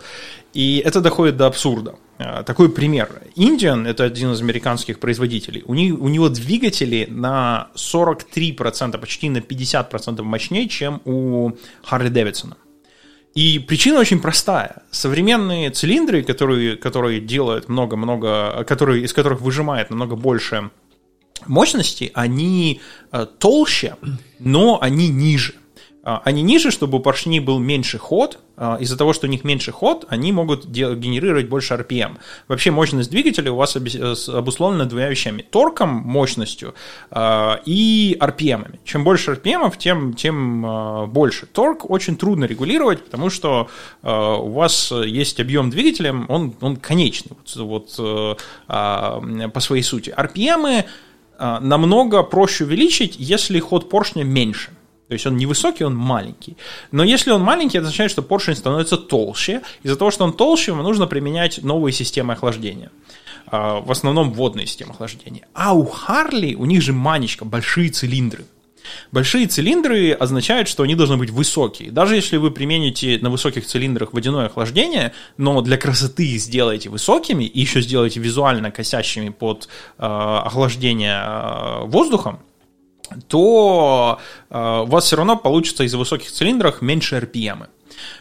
[0.55, 1.97] и это доходит до абсурда.
[2.17, 3.23] А, такой пример.
[3.37, 5.65] Indian– это один из американских производителей.
[5.67, 11.51] У, них, у него двигатели на 43%, почти на 50% мощнее, чем у
[11.91, 12.55] Harley Davidson.
[13.35, 14.83] И причина очень простая.
[14.91, 20.71] Современные цилиндры, которые, которые делают много-много, которые, из которых выжимает намного больше
[21.47, 22.81] мощности, они
[23.11, 23.97] э, толще,
[24.39, 25.55] но они ниже.
[26.05, 28.39] А, они ниже, чтобы у поршней был меньше ход.
[28.57, 32.19] А, из-за того, что у них меньше ход, они могут генерировать больше RPM.
[32.47, 35.43] Вообще мощность двигателя у вас э, обусловлена двумя вещами.
[35.43, 36.75] Торком, мощностью
[37.11, 38.79] а, и RPM.
[38.85, 41.47] Чем больше RPM, тем, тем больше.
[41.47, 43.69] Торг очень трудно регулировать, потому что
[44.03, 50.15] у вас есть объем двигателя, он, он конечный вот, вот, по своей сути.
[50.17, 50.85] RPM
[51.39, 54.71] намного проще увеличить, если ход поршня меньше.
[55.15, 56.57] То есть он не высокий, он маленький.
[56.91, 59.63] Но если он маленький, это означает, что поршень становится толще.
[59.85, 62.91] Из-за того, что он толще, ему нужно применять новые системы охлаждения.
[63.47, 65.47] А, в основном водные системы охлаждения.
[65.53, 68.45] А у Харли, у них же манечка, большие цилиндры.
[69.13, 71.93] Большие цилиндры означают, что они должны быть высокие.
[71.93, 77.45] Даже если вы примените на высоких цилиндрах водяное охлаждение, но для красоты их сделаете высокими
[77.45, 82.41] и еще сделаете визуально косящими под э, охлаждение э, воздухом,
[83.29, 87.67] то э, у вас все равно получится из-за высоких цилиндров меньше RPM.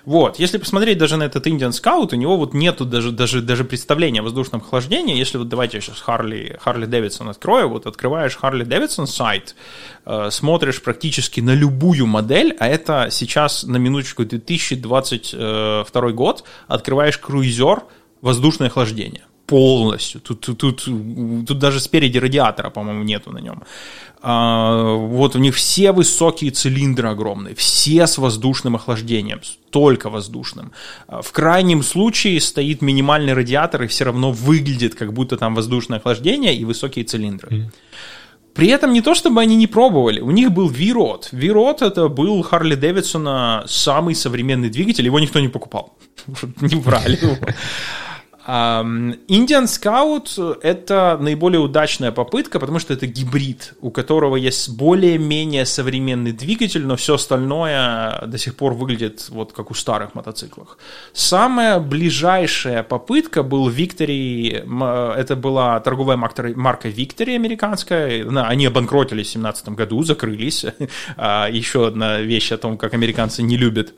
[0.05, 3.63] Вот, если посмотреть даже на этот Indian Scout, у него вот нету даже, даже, даже
[3.63, 5.17] представления о воздушном охлаждении.
[5.17, 9.55] Если вот давайте я сейчас Харли, Харли Дэвидсон открою, вот открываешь Харли Дэвидсон сайт,
[10.05, 17.17] э, смотришь практически на любую модель, а это сейчас на минуточку 2022 э, год, открываешь
[17.17, 17.83] круизер,
[18.21, 20.21] воздушное охлаждение полностью.
[20.21, 20.85] Тут, тут, тут,
[21.47, 23.63] тут даже спереди радиатора, по-моему, нету на нем.
[24.21, 30.71] А, вот у них все высокие цилиндры огромные, все с воздушным охлаждением, только воздушным.
[31.07, 35.99] А, в крайнем случае стоит минимальный радиатор и все равно выглядит, как будто там воздушное
[35.99, 37.69] охлаждение и высокие цилиндры.
[38.53, 41.29] При этом не то, чтобы они не пробовали, у них был V-Rod.
[41.31, 45.97] V-Rod это был Харли Дэвидсона самый современный двигатель, его никто не покупал.
[46.61, 47.35] Не брали его.
[48.45, 56.33] Indian Scout— это наиболее удачная попытка, потому что это гибрид, у которого есть более-менее современный
[56.33, 60.77] двигатель, но все остальное до сих пор выглядит вот как у старых мотоциклов.
[61.13, 69.69] Самая ближайшая попытка был Victory, это была торговая марка Victory американская, они обанкротились в 2017
[69.69, 70.65] году, закрылись.
[71.15, 73.93] А, Еще одна вещь о том, как американцы не любят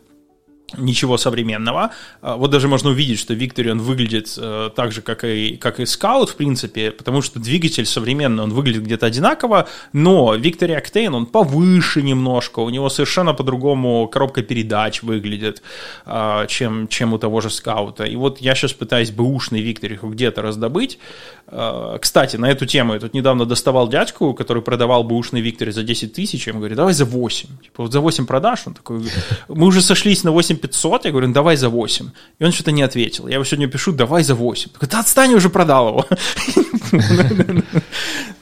[0.78, 1.92] ничего современного.
[2.22, 5.84] А, вот даже можно увидеть, что Victory выглядит э, так же, как и, как и
[5.84, 11.26] Scout, в принципе, потому что двигатель современный, он выглядит где-то одинаково, но Victory Octane, он
[11.26, 15.62] повыше немножко, у него совершенно по-другому коробка передач выглядит,
[16.06, 18.04] э, чем, чем у того же Скаута.
[18.04, 21.00] И вот я сейчас пытаюсь бэушный Victory где-то раздобыть.
[21.48, 25.84] Э, кстати, на эту тему я тут недавно доставал дядьку, который продавал бэушный Victory за
[25.84, 27.50] 10 тысяч, я ему говорю, давай за 8.
[27.64, 28.68] Типа, вот за 8 продашь?
[28.68, 29.04] Он такой,
[29.48, 32.10] мы уже сошлись на 8 500, я говорю, ну, давай за 8.
[32.40, 33.28] И он что-то не ответил.
[33.28, 34.72] Я его сегодня пишу, давай за 8.
[34.72, 36.06] Такой, да отстань, уже продал его.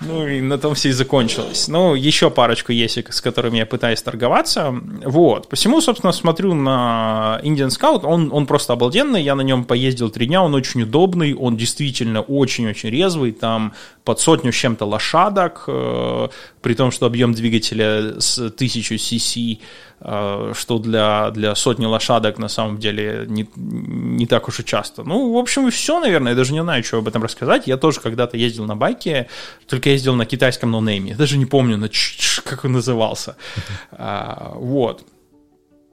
[0.08, 1.68] Ну, и на том все и закончилось.
[1.68, 4.74] Ну, еще парочку есть, с которыми я пытаюсь торговаться.
[5.06, 5.50] Вот.
[5.50, 8.06] Посему, собственно, смотрю на Indian Scout.
[8.06, 9.22] Он, он просто обалденный.
[9.24, 10.44] Я на нем поездил три дня.
[10.44, 11.34] Он очень удобный.
[11.34, 13.32] Он действительно очень-очень резвый.
[13.32, 13.74] Там
[14.04, 15.66] под сотню с чем-то лошадок.
[15.68, 16.28] Э,
[16.62, 19.60] при том, что объем двигателя с 1000 cc
[20.06, 25.04] Э, что для, для сотни лошадок на самом деле не, не так уж и часто.
[25.04, 26.34] Ну, в общем, и все, наверное.
[26.34, 27.68] Я даже не знаю, что об этом рассказать.
[27.68, 29.30] Я тоже когда-то ездил на байке,
[29.66, 31.12] только ездил на китайском ноунейме.
[31.12, 31.90] Я даже не помню, на
[32.44, 33.36] как он назывался.
[33.92, 35.06] А, вот.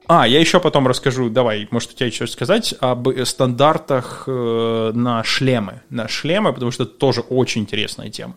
[0.07, 5.23] А, я еще потом расскажу, давай, может, у тебя еще сказать об стандартах э, на
[5.23, 5.81] шлемы.
[5.89, 8.35] На шлемы, потому что это тоже очень интересная тема.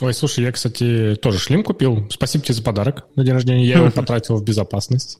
[0.00, 2.06] Ой, слушай, я, кстати, тоже шлем купил.
[2.10, 3.66] Спасибо тебе за подарок на день рождения.
[3.66, 5.18] Я его потратил в безопасность.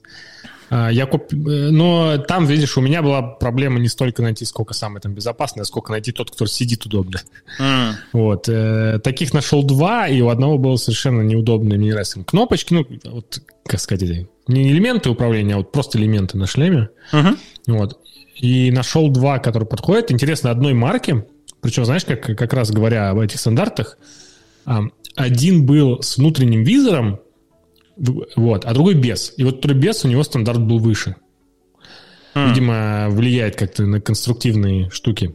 [0.71, 1.29] А, я куп...
[1.33, 5.65] Но там, видишь, у меня была проблема не столько найти, сколько самый там безопасный, а
[5.65, 7.21] сколько найти тот, кто сидит удобно.
[7.61, 7.93] Mm.
[8.13, 8.49] Вот.
[8.49, 12.23] Э, таких нашел два, и у одного было совершенно неудобно, мне нравится.
[12.25, 16.91] Кнопочки, ну, вот, как сказать, не элементы управления, а вот просто элементы на шлеме.
[17.13, 17.37] Uh-huh.
[17.67, 17.99] Вот.
[18.35, 20.11] И нашел два, которые подходят.
[20.11, 21.25] Интересно, одной марки,
[21.61, 23.99] причем, знаешь, как, как раз говоря об этих стандартах,
[25.17, 27.21] один был с внутренним визором,
[27.97, 29.33] вот, а другой без.
[29.37, 31.17] И вот который без, у него стандарт был выше.
[32.35, 32.49] Mm.
[32.49, 35.35] Видимо, влияет как-то на конструктивные штуки.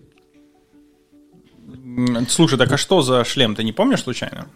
[2.30, 4.48] Слушай, так а что за шлем, ты не помнишь случайно?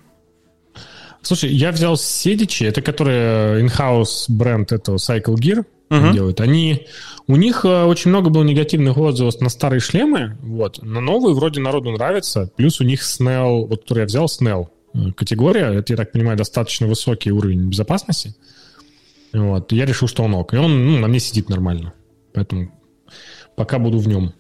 [1.22, 6.14] Слушай, я взял Седичи, это который in-house бренд этого Cycle Gear uh-huh.
[6.14, 6.40] делают.
[6.40, 6.86] Они,
[7.26, 11.62] у них э, очень много было негативных отзывов на старые шлемы, вот, на новые вроде
[11.62, 12.52] народу нравится.
[12.56, 14.68] Плюс у них Snell, вот который я взял, Snell
[15.16, 18.36] категория, это, я так понимаю, достаточно высокий уровень безопасности.
[19.34, 20.54] Вот, я решил, что он ок.
[20.54, 21.94] И он ну, на мне сидит нормально.
[22.34, 22.72] Поэтому
[23.56, 24.34] пока буду в нем.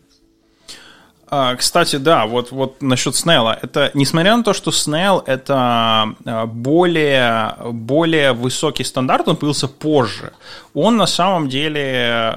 [1.27, 3.57] А, кстати, да, вот, вот насчет Снелла.
[3.61, 10.33] Это, несмотря на то, что Снелл это а, более, более высокий стандарт, он появился позже.
[10.73, 12.31] Он на самом деле,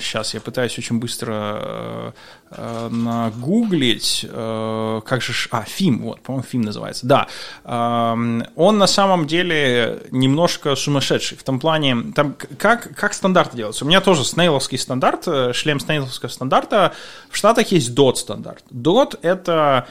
[0.00, 2.12] сейчас я пытаюсь очень быстро Э,
[2.90, 7.26] нагуглить, э, как же, а, ФИМ, вот, по-моему, ФИМ называется, да,
[7.64, 13.84] эм, он на самом деле немножко сумасшедший, в том плане, там, как, как стандарты делаются,
[13.84, 16.94] у меня тоже снейловский стандарт, э, шлем снейловского стандарта,
[17.30, 19.86] в Штатах есть DOT стандарт, DOT это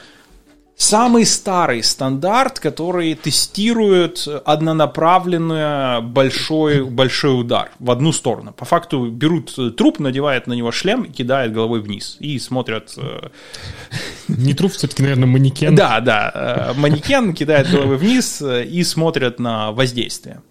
[0.80, 8.52] Самый старый стандарт, который тестирует однонаправленный большой, большой удар в одну сторону.
[8.52, 12.16] По факту берут труп, надевают на него шлем и кидают головой вниз.
[12.20, 12.94] И смотрят...
[12.96, 13.28] Э,
[14.28, 15.74] Не труп, все-таки, наверное, манекен.
[15.74, 16.30] Да, да.
[16.32, 20.42] Э, манекен кидает головой вниз и смотрят на воздействие.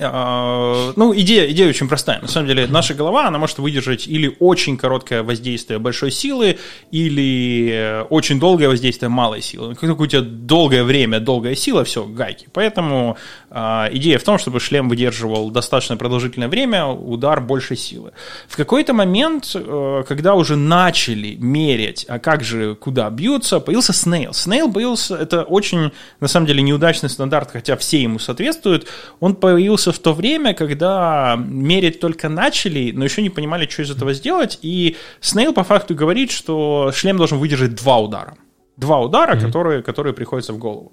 [0.00, 2.20] А, ну, идея, идея очень простая.
[2.20, 6.58] На самом деле, наша голова, она может выдержать или очень короткое воздействие большой силы,
[6.90, 9.74] или очень долгое воздействие малой силы.
[9.74, 12.48] Как у тебя долгое время, долгая сила, все, гайки.
[12.52, 13.16] Поэтому
[13.50, 18.12] э, идея в том, чтобы шлем выдерживал достаточно продолжительное время, удар большей силы.
[18.46, 24.30] В какой-то момент, э, когда уже начали мерять, а как же, куда бьются, появился Snail.
[24.30, 28.86] Snail появился, это очень, на самом деле, неудачный стандарт, хотя все ему соответствуют.
[29.20, 33.82] Он появился появился в то время, когда мерить только начали, но еще не понимали, что
[33.82, 34.58] из этого сделать.
[34.62, 38.38] И Снейл по факту говорит, что шлем должен выдержать два удара.
[38.78, 39.46] Два удара, mm-hmm.
[39.46, 40.92] которые, которые приходятся в голову.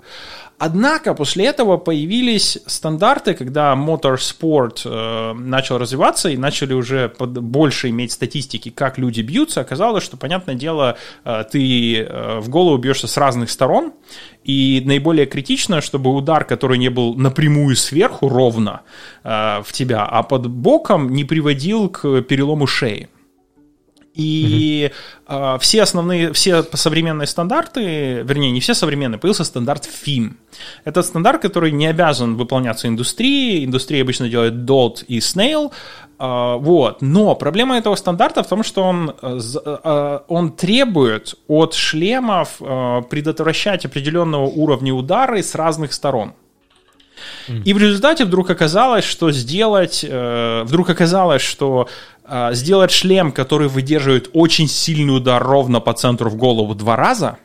[0.57, 7.89] Однако после этого появились стандарты, когда моторспорт э, начал развиваться и начали уже под, больше
[7.89, 9.61] иметь статистики, как люди бьются.
[9.61, 13.93] Оказалось, что, понятное дело, э, ты э, в голову бьешься с разных сторон,
[14.43, 18.81] и наиболее критично, чтобы удар, который не был напрямую сверху ровно
[19.23, 23.09] э, в тебя, а под боком не приводил к перелому шеи.
[24.15, 24.91] И
[25.27, 25.55] mm-hmm.
[25.55, 30.35] э, все основные, все современные стандарты, вернее, не все современные, появился стандарт FIM.
[30.85, 33.65] Это стандарт, который не обязан выполняться индустрией.
[33.65, 35.71] Индустрия обычно делает DOT и Snail.
[36.17, 37.01] Э, вот.
[37.01, 43.85] Но проблема этого стандарта в том, что он, э, он требует от шлемов э, предотвращать
[43.85, 46.33] определенного уровня удары с разных сторон.
[47.63, 51.87] И в результате вдруг оказалось, что сделать, э, вдруг оказалось, что
[52.51, 57.37] сделать шлем, который выдерживает очень сильный удар ровно по центру в голову два раза,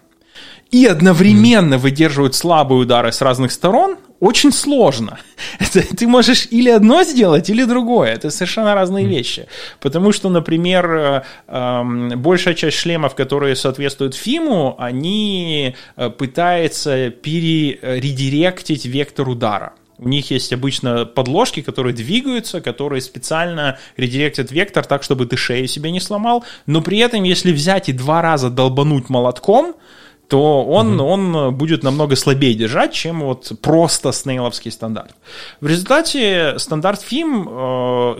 [0.70, 5.18] и одновременно выдерживают слабые удары с разных сторон, очень сложно.
[5.58, 8.12] Это, ты можешь или одно сделать, или другое.
[8.12, 9.46] Это совершенно разные вещи.
[9.80, 18.84] Потому что, например, э, э, большая часть шлемов, которые соответствуют ФИМу, они э, пытаются перередиректить
[18.84, 19.72] вектор удара.
[20.00, 25.68] У них есть обычно подложки, которые двигаются, которые специально редиректят вектор так, чтобы ты шею
[25.68, 26.42] себе не сломал.
[26.64, 29.74] Но при этом, если взять и два раза долбануть молотком,
[30.30, 31.10] то он, угу.
[31.10, 35.10] он будет намного слабее держать, чем вот просто снейловский стандарт.
[35.60, 37.48] В результате стандарт FIM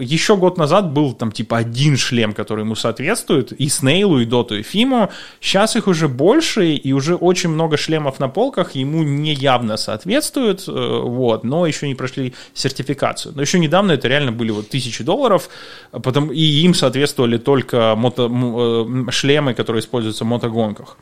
[0.00, 4.24] э, еще год назад был там типа один шлем, который ему соответствует, и снейлу, и
[4.24, 5.08] доту, и фиму.
[5.40, 10.66] Сейчас их уже больше, и уже очень много шлемов на полках ему не явно соответствуют,
[10.66, 13.34] э, вот, но еще не прошли сертификацию.
[13.36, 15.48] Но еще недавно это реально были вот тысячи долларов,
[15.92, 20.96] потом, и им соответствовали только мото, э, шлемы, которые используются в мотогонках.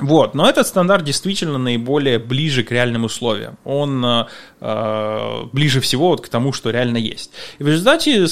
[0.00, 3.58] Вот, но этот стандарт действительно наиболее ближе к реальным условиям.
[3.64, 4.26] Он э,
[4.60, 7.30] э ближе всего вот к тому, что реально есть.
[7.58, 8.26] И в результате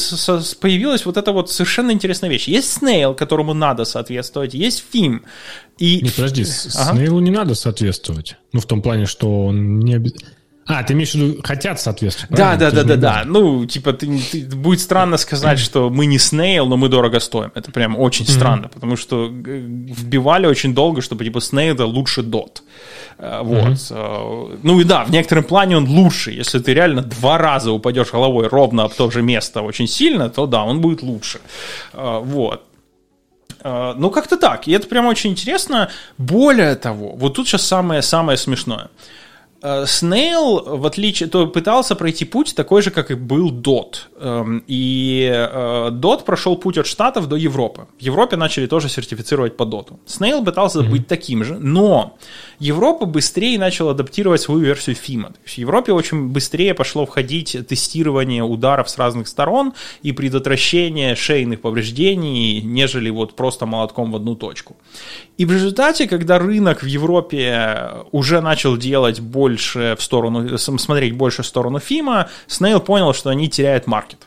[0.60, 2.48] появилась вот эта вот совершенно интересная вещь.
[2.48, 5.24] Есть Snail, которому надо соответствовать, есть Фим.
[5.78, 6.00] И...
[6.02, 6.92] Не, подожди, ага.
[6.92, 8.36] Снейлу не надо соответствовать.
[8.52, 10.37] Ну, в том плане, что он не обязательно
[10.68, 12.36] а, ты имеешь в виду, хотят соответствовать?
[12.36, 13.22] Да, да, да, да, да.
[13.24, 17.50] Ну, типа, ты, ты, будет странно сказать, что мы не Snail, но мы дорого стоим.
[17.54, 18.36] Это прям очень mm-hmm.
[18.36, 22.58] странно, потому что вбивали очень долго, чтобы типа Snail это лучше Dot.
[23.16, 23.64] Э, вот.
[23.64, 24.60] Mm-hmm.
[24.62, 26.32] Ну и да, в некотором плане он лучше.
[26.32, 30.46] Если ты реально два раза упадешь головой ровно об то же место очень сильно, то
[30.46, 31.40] да, он будет лучше.
[31.94, 32.64] Э, вот.
[33.64, 34.68] Ну, как-то так.
[34.68, 35.90] И это прям очень интересно.
[36.16, 38.88] Более того, вот тут сейчас самое-самое смешное.
[39.60, 43.96] Snail, в отличие, то пытался пройти путь такой же, как и был Dot.
[44.20, 45.28] Эм, и
[45.90, 47.86] Dot прошел путь от Штатов до Европы.
[47.98, 49.92] В Европе начали тоже сертифицировать по Dot.
[50.06, 50.90] Snail пытался mm-hmm.
[50.90, 52.16] быть таким же, но
[52.60, 55.32] Европа быстрее начала адаптировать свою версию FIMA.
[55.32, 61.16] То есть в Европе очень быстрее пошло входить тестирование ударов с разных сторон и предотвращение
[61.16, 64.76] шейных повреждений, нежели вот просто молотком в одну точку.
[65.38, 71.42] И в результате, когда рынок в Европе уже начал делать больше в сторону, смотреть больше
[71.42, 74.26] в сторону Фима, Snail понял, что они теряют маркет.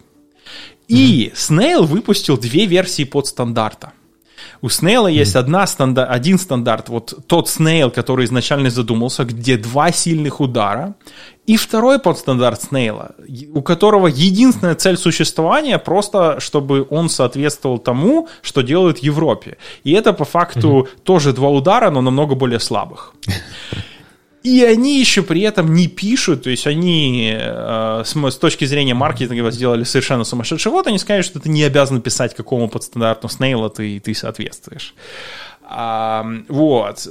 [0.87, 3.91] И Snail выпустил две версии под стандарта.
[4.61, 5.13] У Снейла mm.
[5.13, 10.93] есть одна стандар, один стандарт, вот тот Снейл, который изначально задумался, где два сильных удара,
[11.47, 13.15] и второй подстандарт Снейла,
[13.53, 19.57] у которого единственная цель существования просто, чтобы он соответствовал тому, что делают в Европе.
[19.83, 21.03] И это по факту mm-hmm.
[21.03, 23.13] тоже два удара, но намного более слабых.
[24.43, 28.95] И они еще при этом не пишут, то есть они э, с, с точки зрения
[28.95, 33.69] маркетинга сделали совершенно сумасшедший ход, они сказали, что ты не обязан писать, какому подстандарту Снейла
[33.69, 34.95] ты, ты соответствуешь.
[35.73, 37.07] А, вот.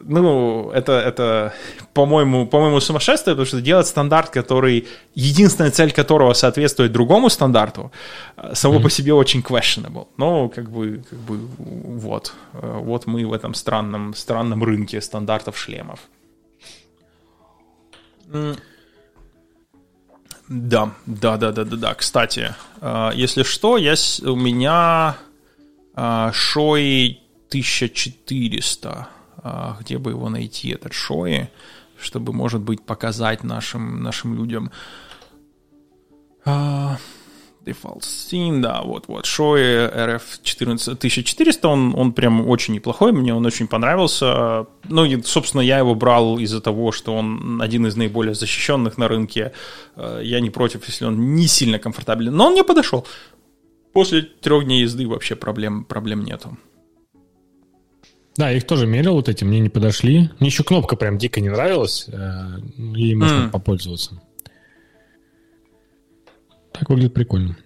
[0.00, 1.54] Ну, это, это
[1.94, 7.92] по-моему, по-моему, сумасшествие, потому что делать стандарт, который, единственная цель которого соответствует другому стандарту,
[8.36, 8.82] э, само mm-hmm.
[8.82, 10.08] по себе очень questionable.
[10.16, 12.32] Но, как бы, как бы, вот.
[12.54, 16.00] Э, вот мы в этом странном, странном рынке стандартов шлемов.
[20.48, 21.94] Да, да, да, да, да, да.
[21.94, 25.16] Кстати, э, если что, я, у меня
[25.94, 29.08] Шой 1400.
[29.44, 31.50] А, где бы его найти, этот Шои,
[32.00, 34.70] чтобы, может быть, показать нашим, нашим людям.
[37.64, 43.46] Default Scene, да, вот-вот, Шои RF 14, 1400, он, он прям очень неплохой, мне он
[43.46, 44.66] очень понравился.
[44.88, 49.08] Ну, и, собственно, я его брал из-за того, что он один из наиболее защищенных на
[49.08, 49.52] рынке.
[49.96, 53.06] А, я не против, если он не сильно комфортабелен, но он мне подошел.
[53.92, 56.56] После трех дней езды вообще проблем, проблем нету.
[58.36, 60.30] Да, я их тоже мерил вот эти, мне не подошли.
[60.40, 63.50] Мне еще кнопка прям дико не нравилась, э, ей можно mm.
[63.50, 64.22] попользоваться.
[66.72, 67.56] Так выглядит прикольно.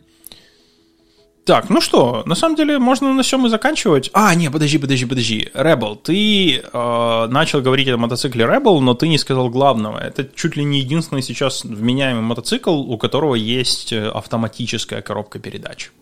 [1.47, 4.11] Так, ну что, на самом деле можно на всем и заканчивать.
[4.13, 5.49] А, не, подожди, подожди, подожди.
[5.55, 9.97] Rebel, ты э, начал говорить о мотоцикле Rebel, но ты не сказал главного.
[9.99, 15.93] Это чуть ли не единственный сейчас вменяемый мотоцикл, у которого есть э, автоматическая коробка передач.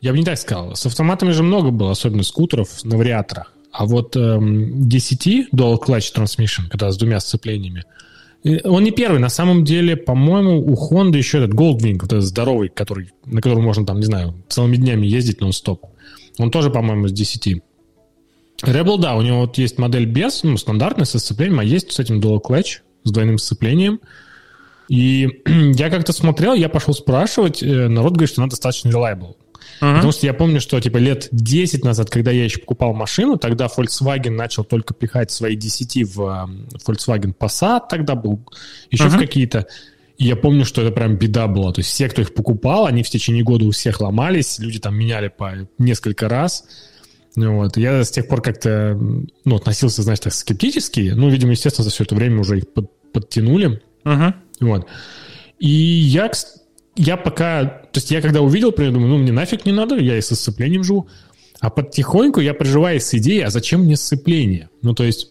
[0.00, 0.74] Я бы не так сказал.
[0.74, 3.52] С автоматами же много было, особенно скутеров на вариаторах.
[3.70, 7.84] А вот эм, DCT, Dual Clutch Transmission, когда с двумя сцеплениями,
[8.44, 9.20] он не первый.
[9.20, 13.64] На самом деле, по-моему, у Honda еще этот Goldwing, вот этот здоровый, который, на котором
[13.64, 15.86] можно там, не знаю, целыми днями ездить нон-стоп.
[16.38, 17.62] Он тоже, по-моему, с DCT.
[18.62, 21.98] Rebel, да, у него вот есть модель без, ну, стандартная, со сцеплением, а есть с
[21.98, 24.00] этим Dual Clutch, с двойным сцеплением.
[24.88, 29.36] И я как-то смотрел, я пошел спрашивать, э, народ говорит, что она достаточно reliable.
[29.80, 29.94] Uh-huh.
[29.94, 33.66] Потому что я помню, что типа лет 10 назад, когда я еще покупал машину, тогда
[33.66, 36.48] Volkswagen начал только пихать свои 10 в
[36.86, 38.40] Volkswagen Passat, тогда был
[38.90, 39.16] еще uh-huh.
[39.16, 39.66] в какие-то.
[40.16, 41.72] И я помню, что это прям беда была.
[41.72, 44.96] То есть все, кто их покупал, они в течение года у всех ломались, люди там
[44.96, 46.64] меняли по несколько раз.
[47.36, 47.76] Ну вот.
[47.76, 48.96] Я с тех пор как-то
[49.44, 51.12] ну, относился, знаешь, так скептически.
[51.14, 53.82] Ну, видимо, естественно, за все это время уже их под, подтянули.
[54.04, 54.34] Uh-huh.
[54.60, 54.86] Вот.
[55.58, 56.30] И я,
[56.96, 60.20] я пока, то есть я когда увидел, думаю, ну мне нафиг не надо, я и
[60.20, 61.08] со сцеплением живу.
[61.60, 64.68] А потихоньку я проживаю с идеей, а зачем мне сцепление?
[64.82, 65.30] Ну, то есть,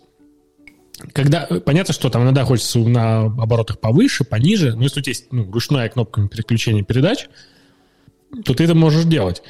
[1.11, 5.31] когда, понятно, что там иногда хочется на оборотах повыше, пониже, но если у тебя есть
[5.31, 7.27] ну, ручная кнопка переключения передач,
[8.45, 9.43] то ты это можешь делать.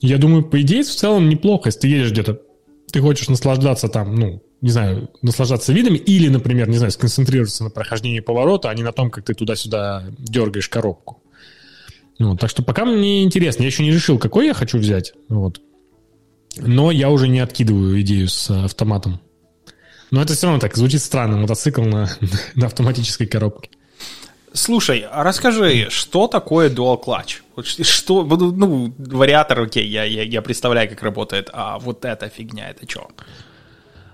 [0.00, 2.40] Я думаю, по идее, в целом неплохо, если ты едешь где-то,
[2.90, 7.70] ты хочешь наслаждаться там, ну, не знаю, наслаждаться видами или, например, не знаю, сконцентрироваться на
[7.70, 11.22] прохождении поворота, а не на том, как ты туда-сюда дергаешь коробку.
[12.18, 13.62] Ну, так что пока мне интересно.
[13.62, 15.12] Я еще не решил, какой я хочу взять.
[15.28, 15.60] Вот.
[16.56, 19.20] Но я уже не откидываю идею с автоматом.
[20.10, 21.38] Но это все равно так звучит странно.
[21.38, 22.08] Мотоцикл на,
[22.54, 23.70] на автоматической коробке.
[24.52, 27.42] Слушай, а расскажи, что такое Dual Clutch?
[27.82, 32.88] Что, ну, вариатор, окей, я, я, я представляю, как работает, а вот эта фигня, это
[32.88, 33.08] что?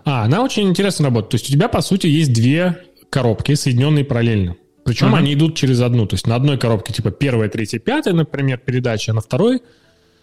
[0.07, 1.31] А, она очень интересно работает.
[1.33, 4.57] То есть у тебя, по сути, есть две коробки, соединенные параллельно.
[4.85, 5.19] Причем uh-huh.
[5.19, 6.07] они идут через одну.
[6.07, 9.61] То есть на одной коробке типа первая, третья, пятая, например, передача, а на второй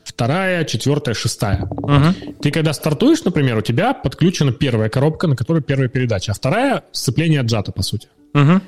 [0.03, 1.61] вторая, четвертая, шестая.
[1.61, 2.35] Uh-huh.
[2.41, 6.83] Ты когда стартуешь, например, у тебя подключена первая коробка, на которой первая передача, а вторая
[6.91, 8.07] сцепление отжато, по сути.
[8.33, 8.61] Uh-huh.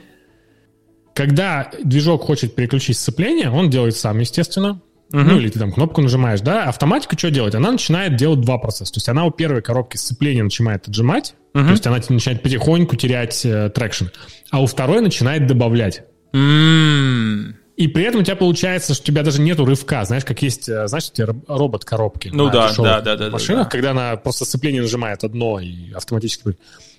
[1.16, 4.82] Когда движок хочет переключить сцепление, он делает сам, естественно.
[5.12, 5.24] Uh-huh.
[5.24, 7.56] Ну, или ты там кнопку нажимаешь, да, автоматика что делает?
[7.56, 8.94] Она начинает делать два процесса.
[8.94, 11.66] То есть она у первой коробки сцепления начинает отжимать, uh-huh.
[11.66, 14.06] то есть она начинает потихоньку терять э, traction,
[14.52, 16.04] а у второй начинает добавлять.
[16.32, 17.54] М.
[17.76, 20.68] И при этом у тебя получается, что у тебя даже нету рывка, знаешь, как есть,
[20.68, 22.30] э, знаешь, эти робот-коробки.
[22.32, 23.30] Ну да, да, да, да.
[23.30, 23.70] машинах, да.
[23.70, 26.58] когда она просто сцепление нажимает одно и автоматически...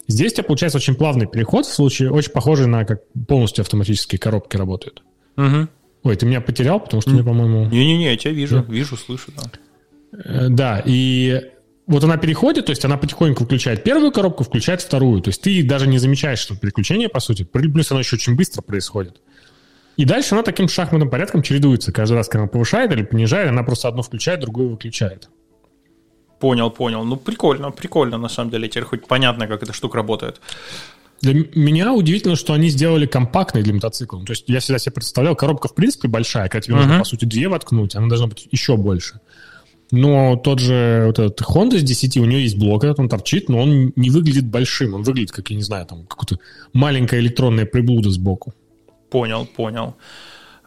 [0.08, 4.18] Здесь у тебя получается очень плавный переход, в случае очень похожий на как полностью автоматические
[4.18, 5.02] коробки работают.
[5.36, 5.68] Угу.
[6.02, 7.14] Ой, ты меня потерял, потому что mm.
[7.14, 7.66] мне, по-моему...
[7.66, 8.72] Не-не-не, я тебя вижу, да.
[8.72, 9.50] вижу, слышу, да.
[10.24, 11.50] Э, да, и
[11.86, 15.20] вот она переходит, то есть она потихоньку включает первую коробку, включает вторую.
[15.22, 17.42] То есть ты даже не замечаешь, что переключение, по сути.
[17.42, 19.20] Плюс оно еще очень быстро происходит.
[19.96, 21.92] И дальше она таким шахматным порядком чередуется.
[21.92, 25.28] Каждый раз, когда она повышает или понижает, она просто одну включает, другую выключает.
[26.38, 27.04] Понял, понял.
[27.04, 28.68] Ну, прикольно, прикольно, на самом деле.
[28.68, 30.40] Теперь хоть понятно, как эта штука работает.
[31.20, 34.24] Для меня удивительно, что они сделали компактный для мотоцикла.
[34.24, 36.86] То есть я всегда себе представлял, коробка в принципе большая, когда тебе uh-huh.
[36.86, 39.20] нужно, по сути, две воткнуть, она должна быть еще больше.
[39.90, 43.48] Но тот же вот этот Honda с 10, у нее есть блок, этот он торчит,
[43.48, 44.94] но он не выглядит большим.
[44.94, 46.38] Он выглядит, как, я не знаю, там, какая-то
[46.72, 48.54] маленькая электронная приблуда сбоку.
[49.10, 49.96] Понял, понял.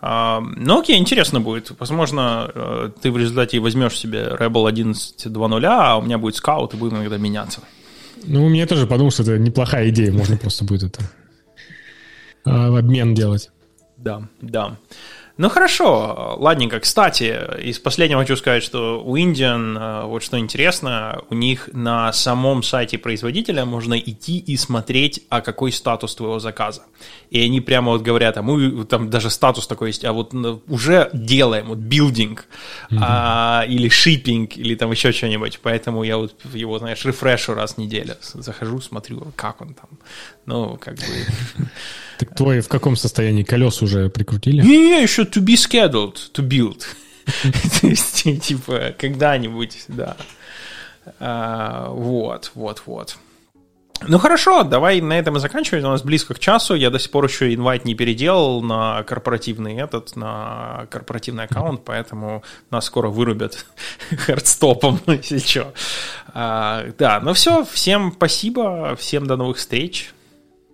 [0.01, 1.71] А, ну окей, интересно будет.
[1.79, 6.77] Возможно, э, ты в результате возьмешь себе Rebel 11.2.0, а у меня будет скаут, и
[6.77, 7.61] будем иногда меняться.
[8.23, 10.11] Ну, мне тоже подумал, что это неплохая идея.
[10.11, 11.01] Можно просто будет это
[12.45, 13.51] а, в обмен делать.
[13.97, 14.77] Да, да.
[15.35, 16.79] Ну хорошо, ладненько.
[16.79, 22.13] Кстати, из последнего хочу сказать, что у Indian, э, вот что интересно, у них на
[22.13, 26.83] самом сайте производителя можно идти и смотреть, а какой статус твоего заказа.
[27.31, 30.35] И они прямо вот говорят, а мы там даже статус такой есть, а вот
[30.67, 32.45] уже делаем, вот билдинг,
[32.91, 32.99] mm-hmm.
[33.01, 35.59] а, или шиппинг, или там еще что-нибудь.
[35.63, 38.13] Поэтому я вот его, знаешь, рефрешу раз в неделю.
[38.21, 39.89] Захожу, смотрю, как он там.
[40.45, 41.03] Ну, как бы...
[42.19, 43.43] Так твой в каком состоянии?
[43.43, 44.61] Колес уже прикрутили?
[44.61, 46.83] Не, еще to be scheduled, to build.
[47.81, 50.17] То есть, типа, когда-нибудь, да.
[51.19, 53.17] А, вот, вот, вот.
[54.05, 55.83] Ну хорошо, давай на этом и заканчивать.
[55.83, 56.75] У нас близко к часу.
[56.75, 62.43] Я до сих пор еще инвайт не переделал на корпоративный этот, на корпоративный аккаунт, поэтому
[62.69, 63.65] нас скоро вырубят
[64.17, 65.73] хардстопом, если что.
[66.33, 70.13] А, да, ну все, всем спасибо, всем до новых встреч.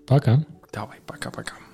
[0.07, 0.43] Пока.
[0.71, 1.68] Давай, пока-пока.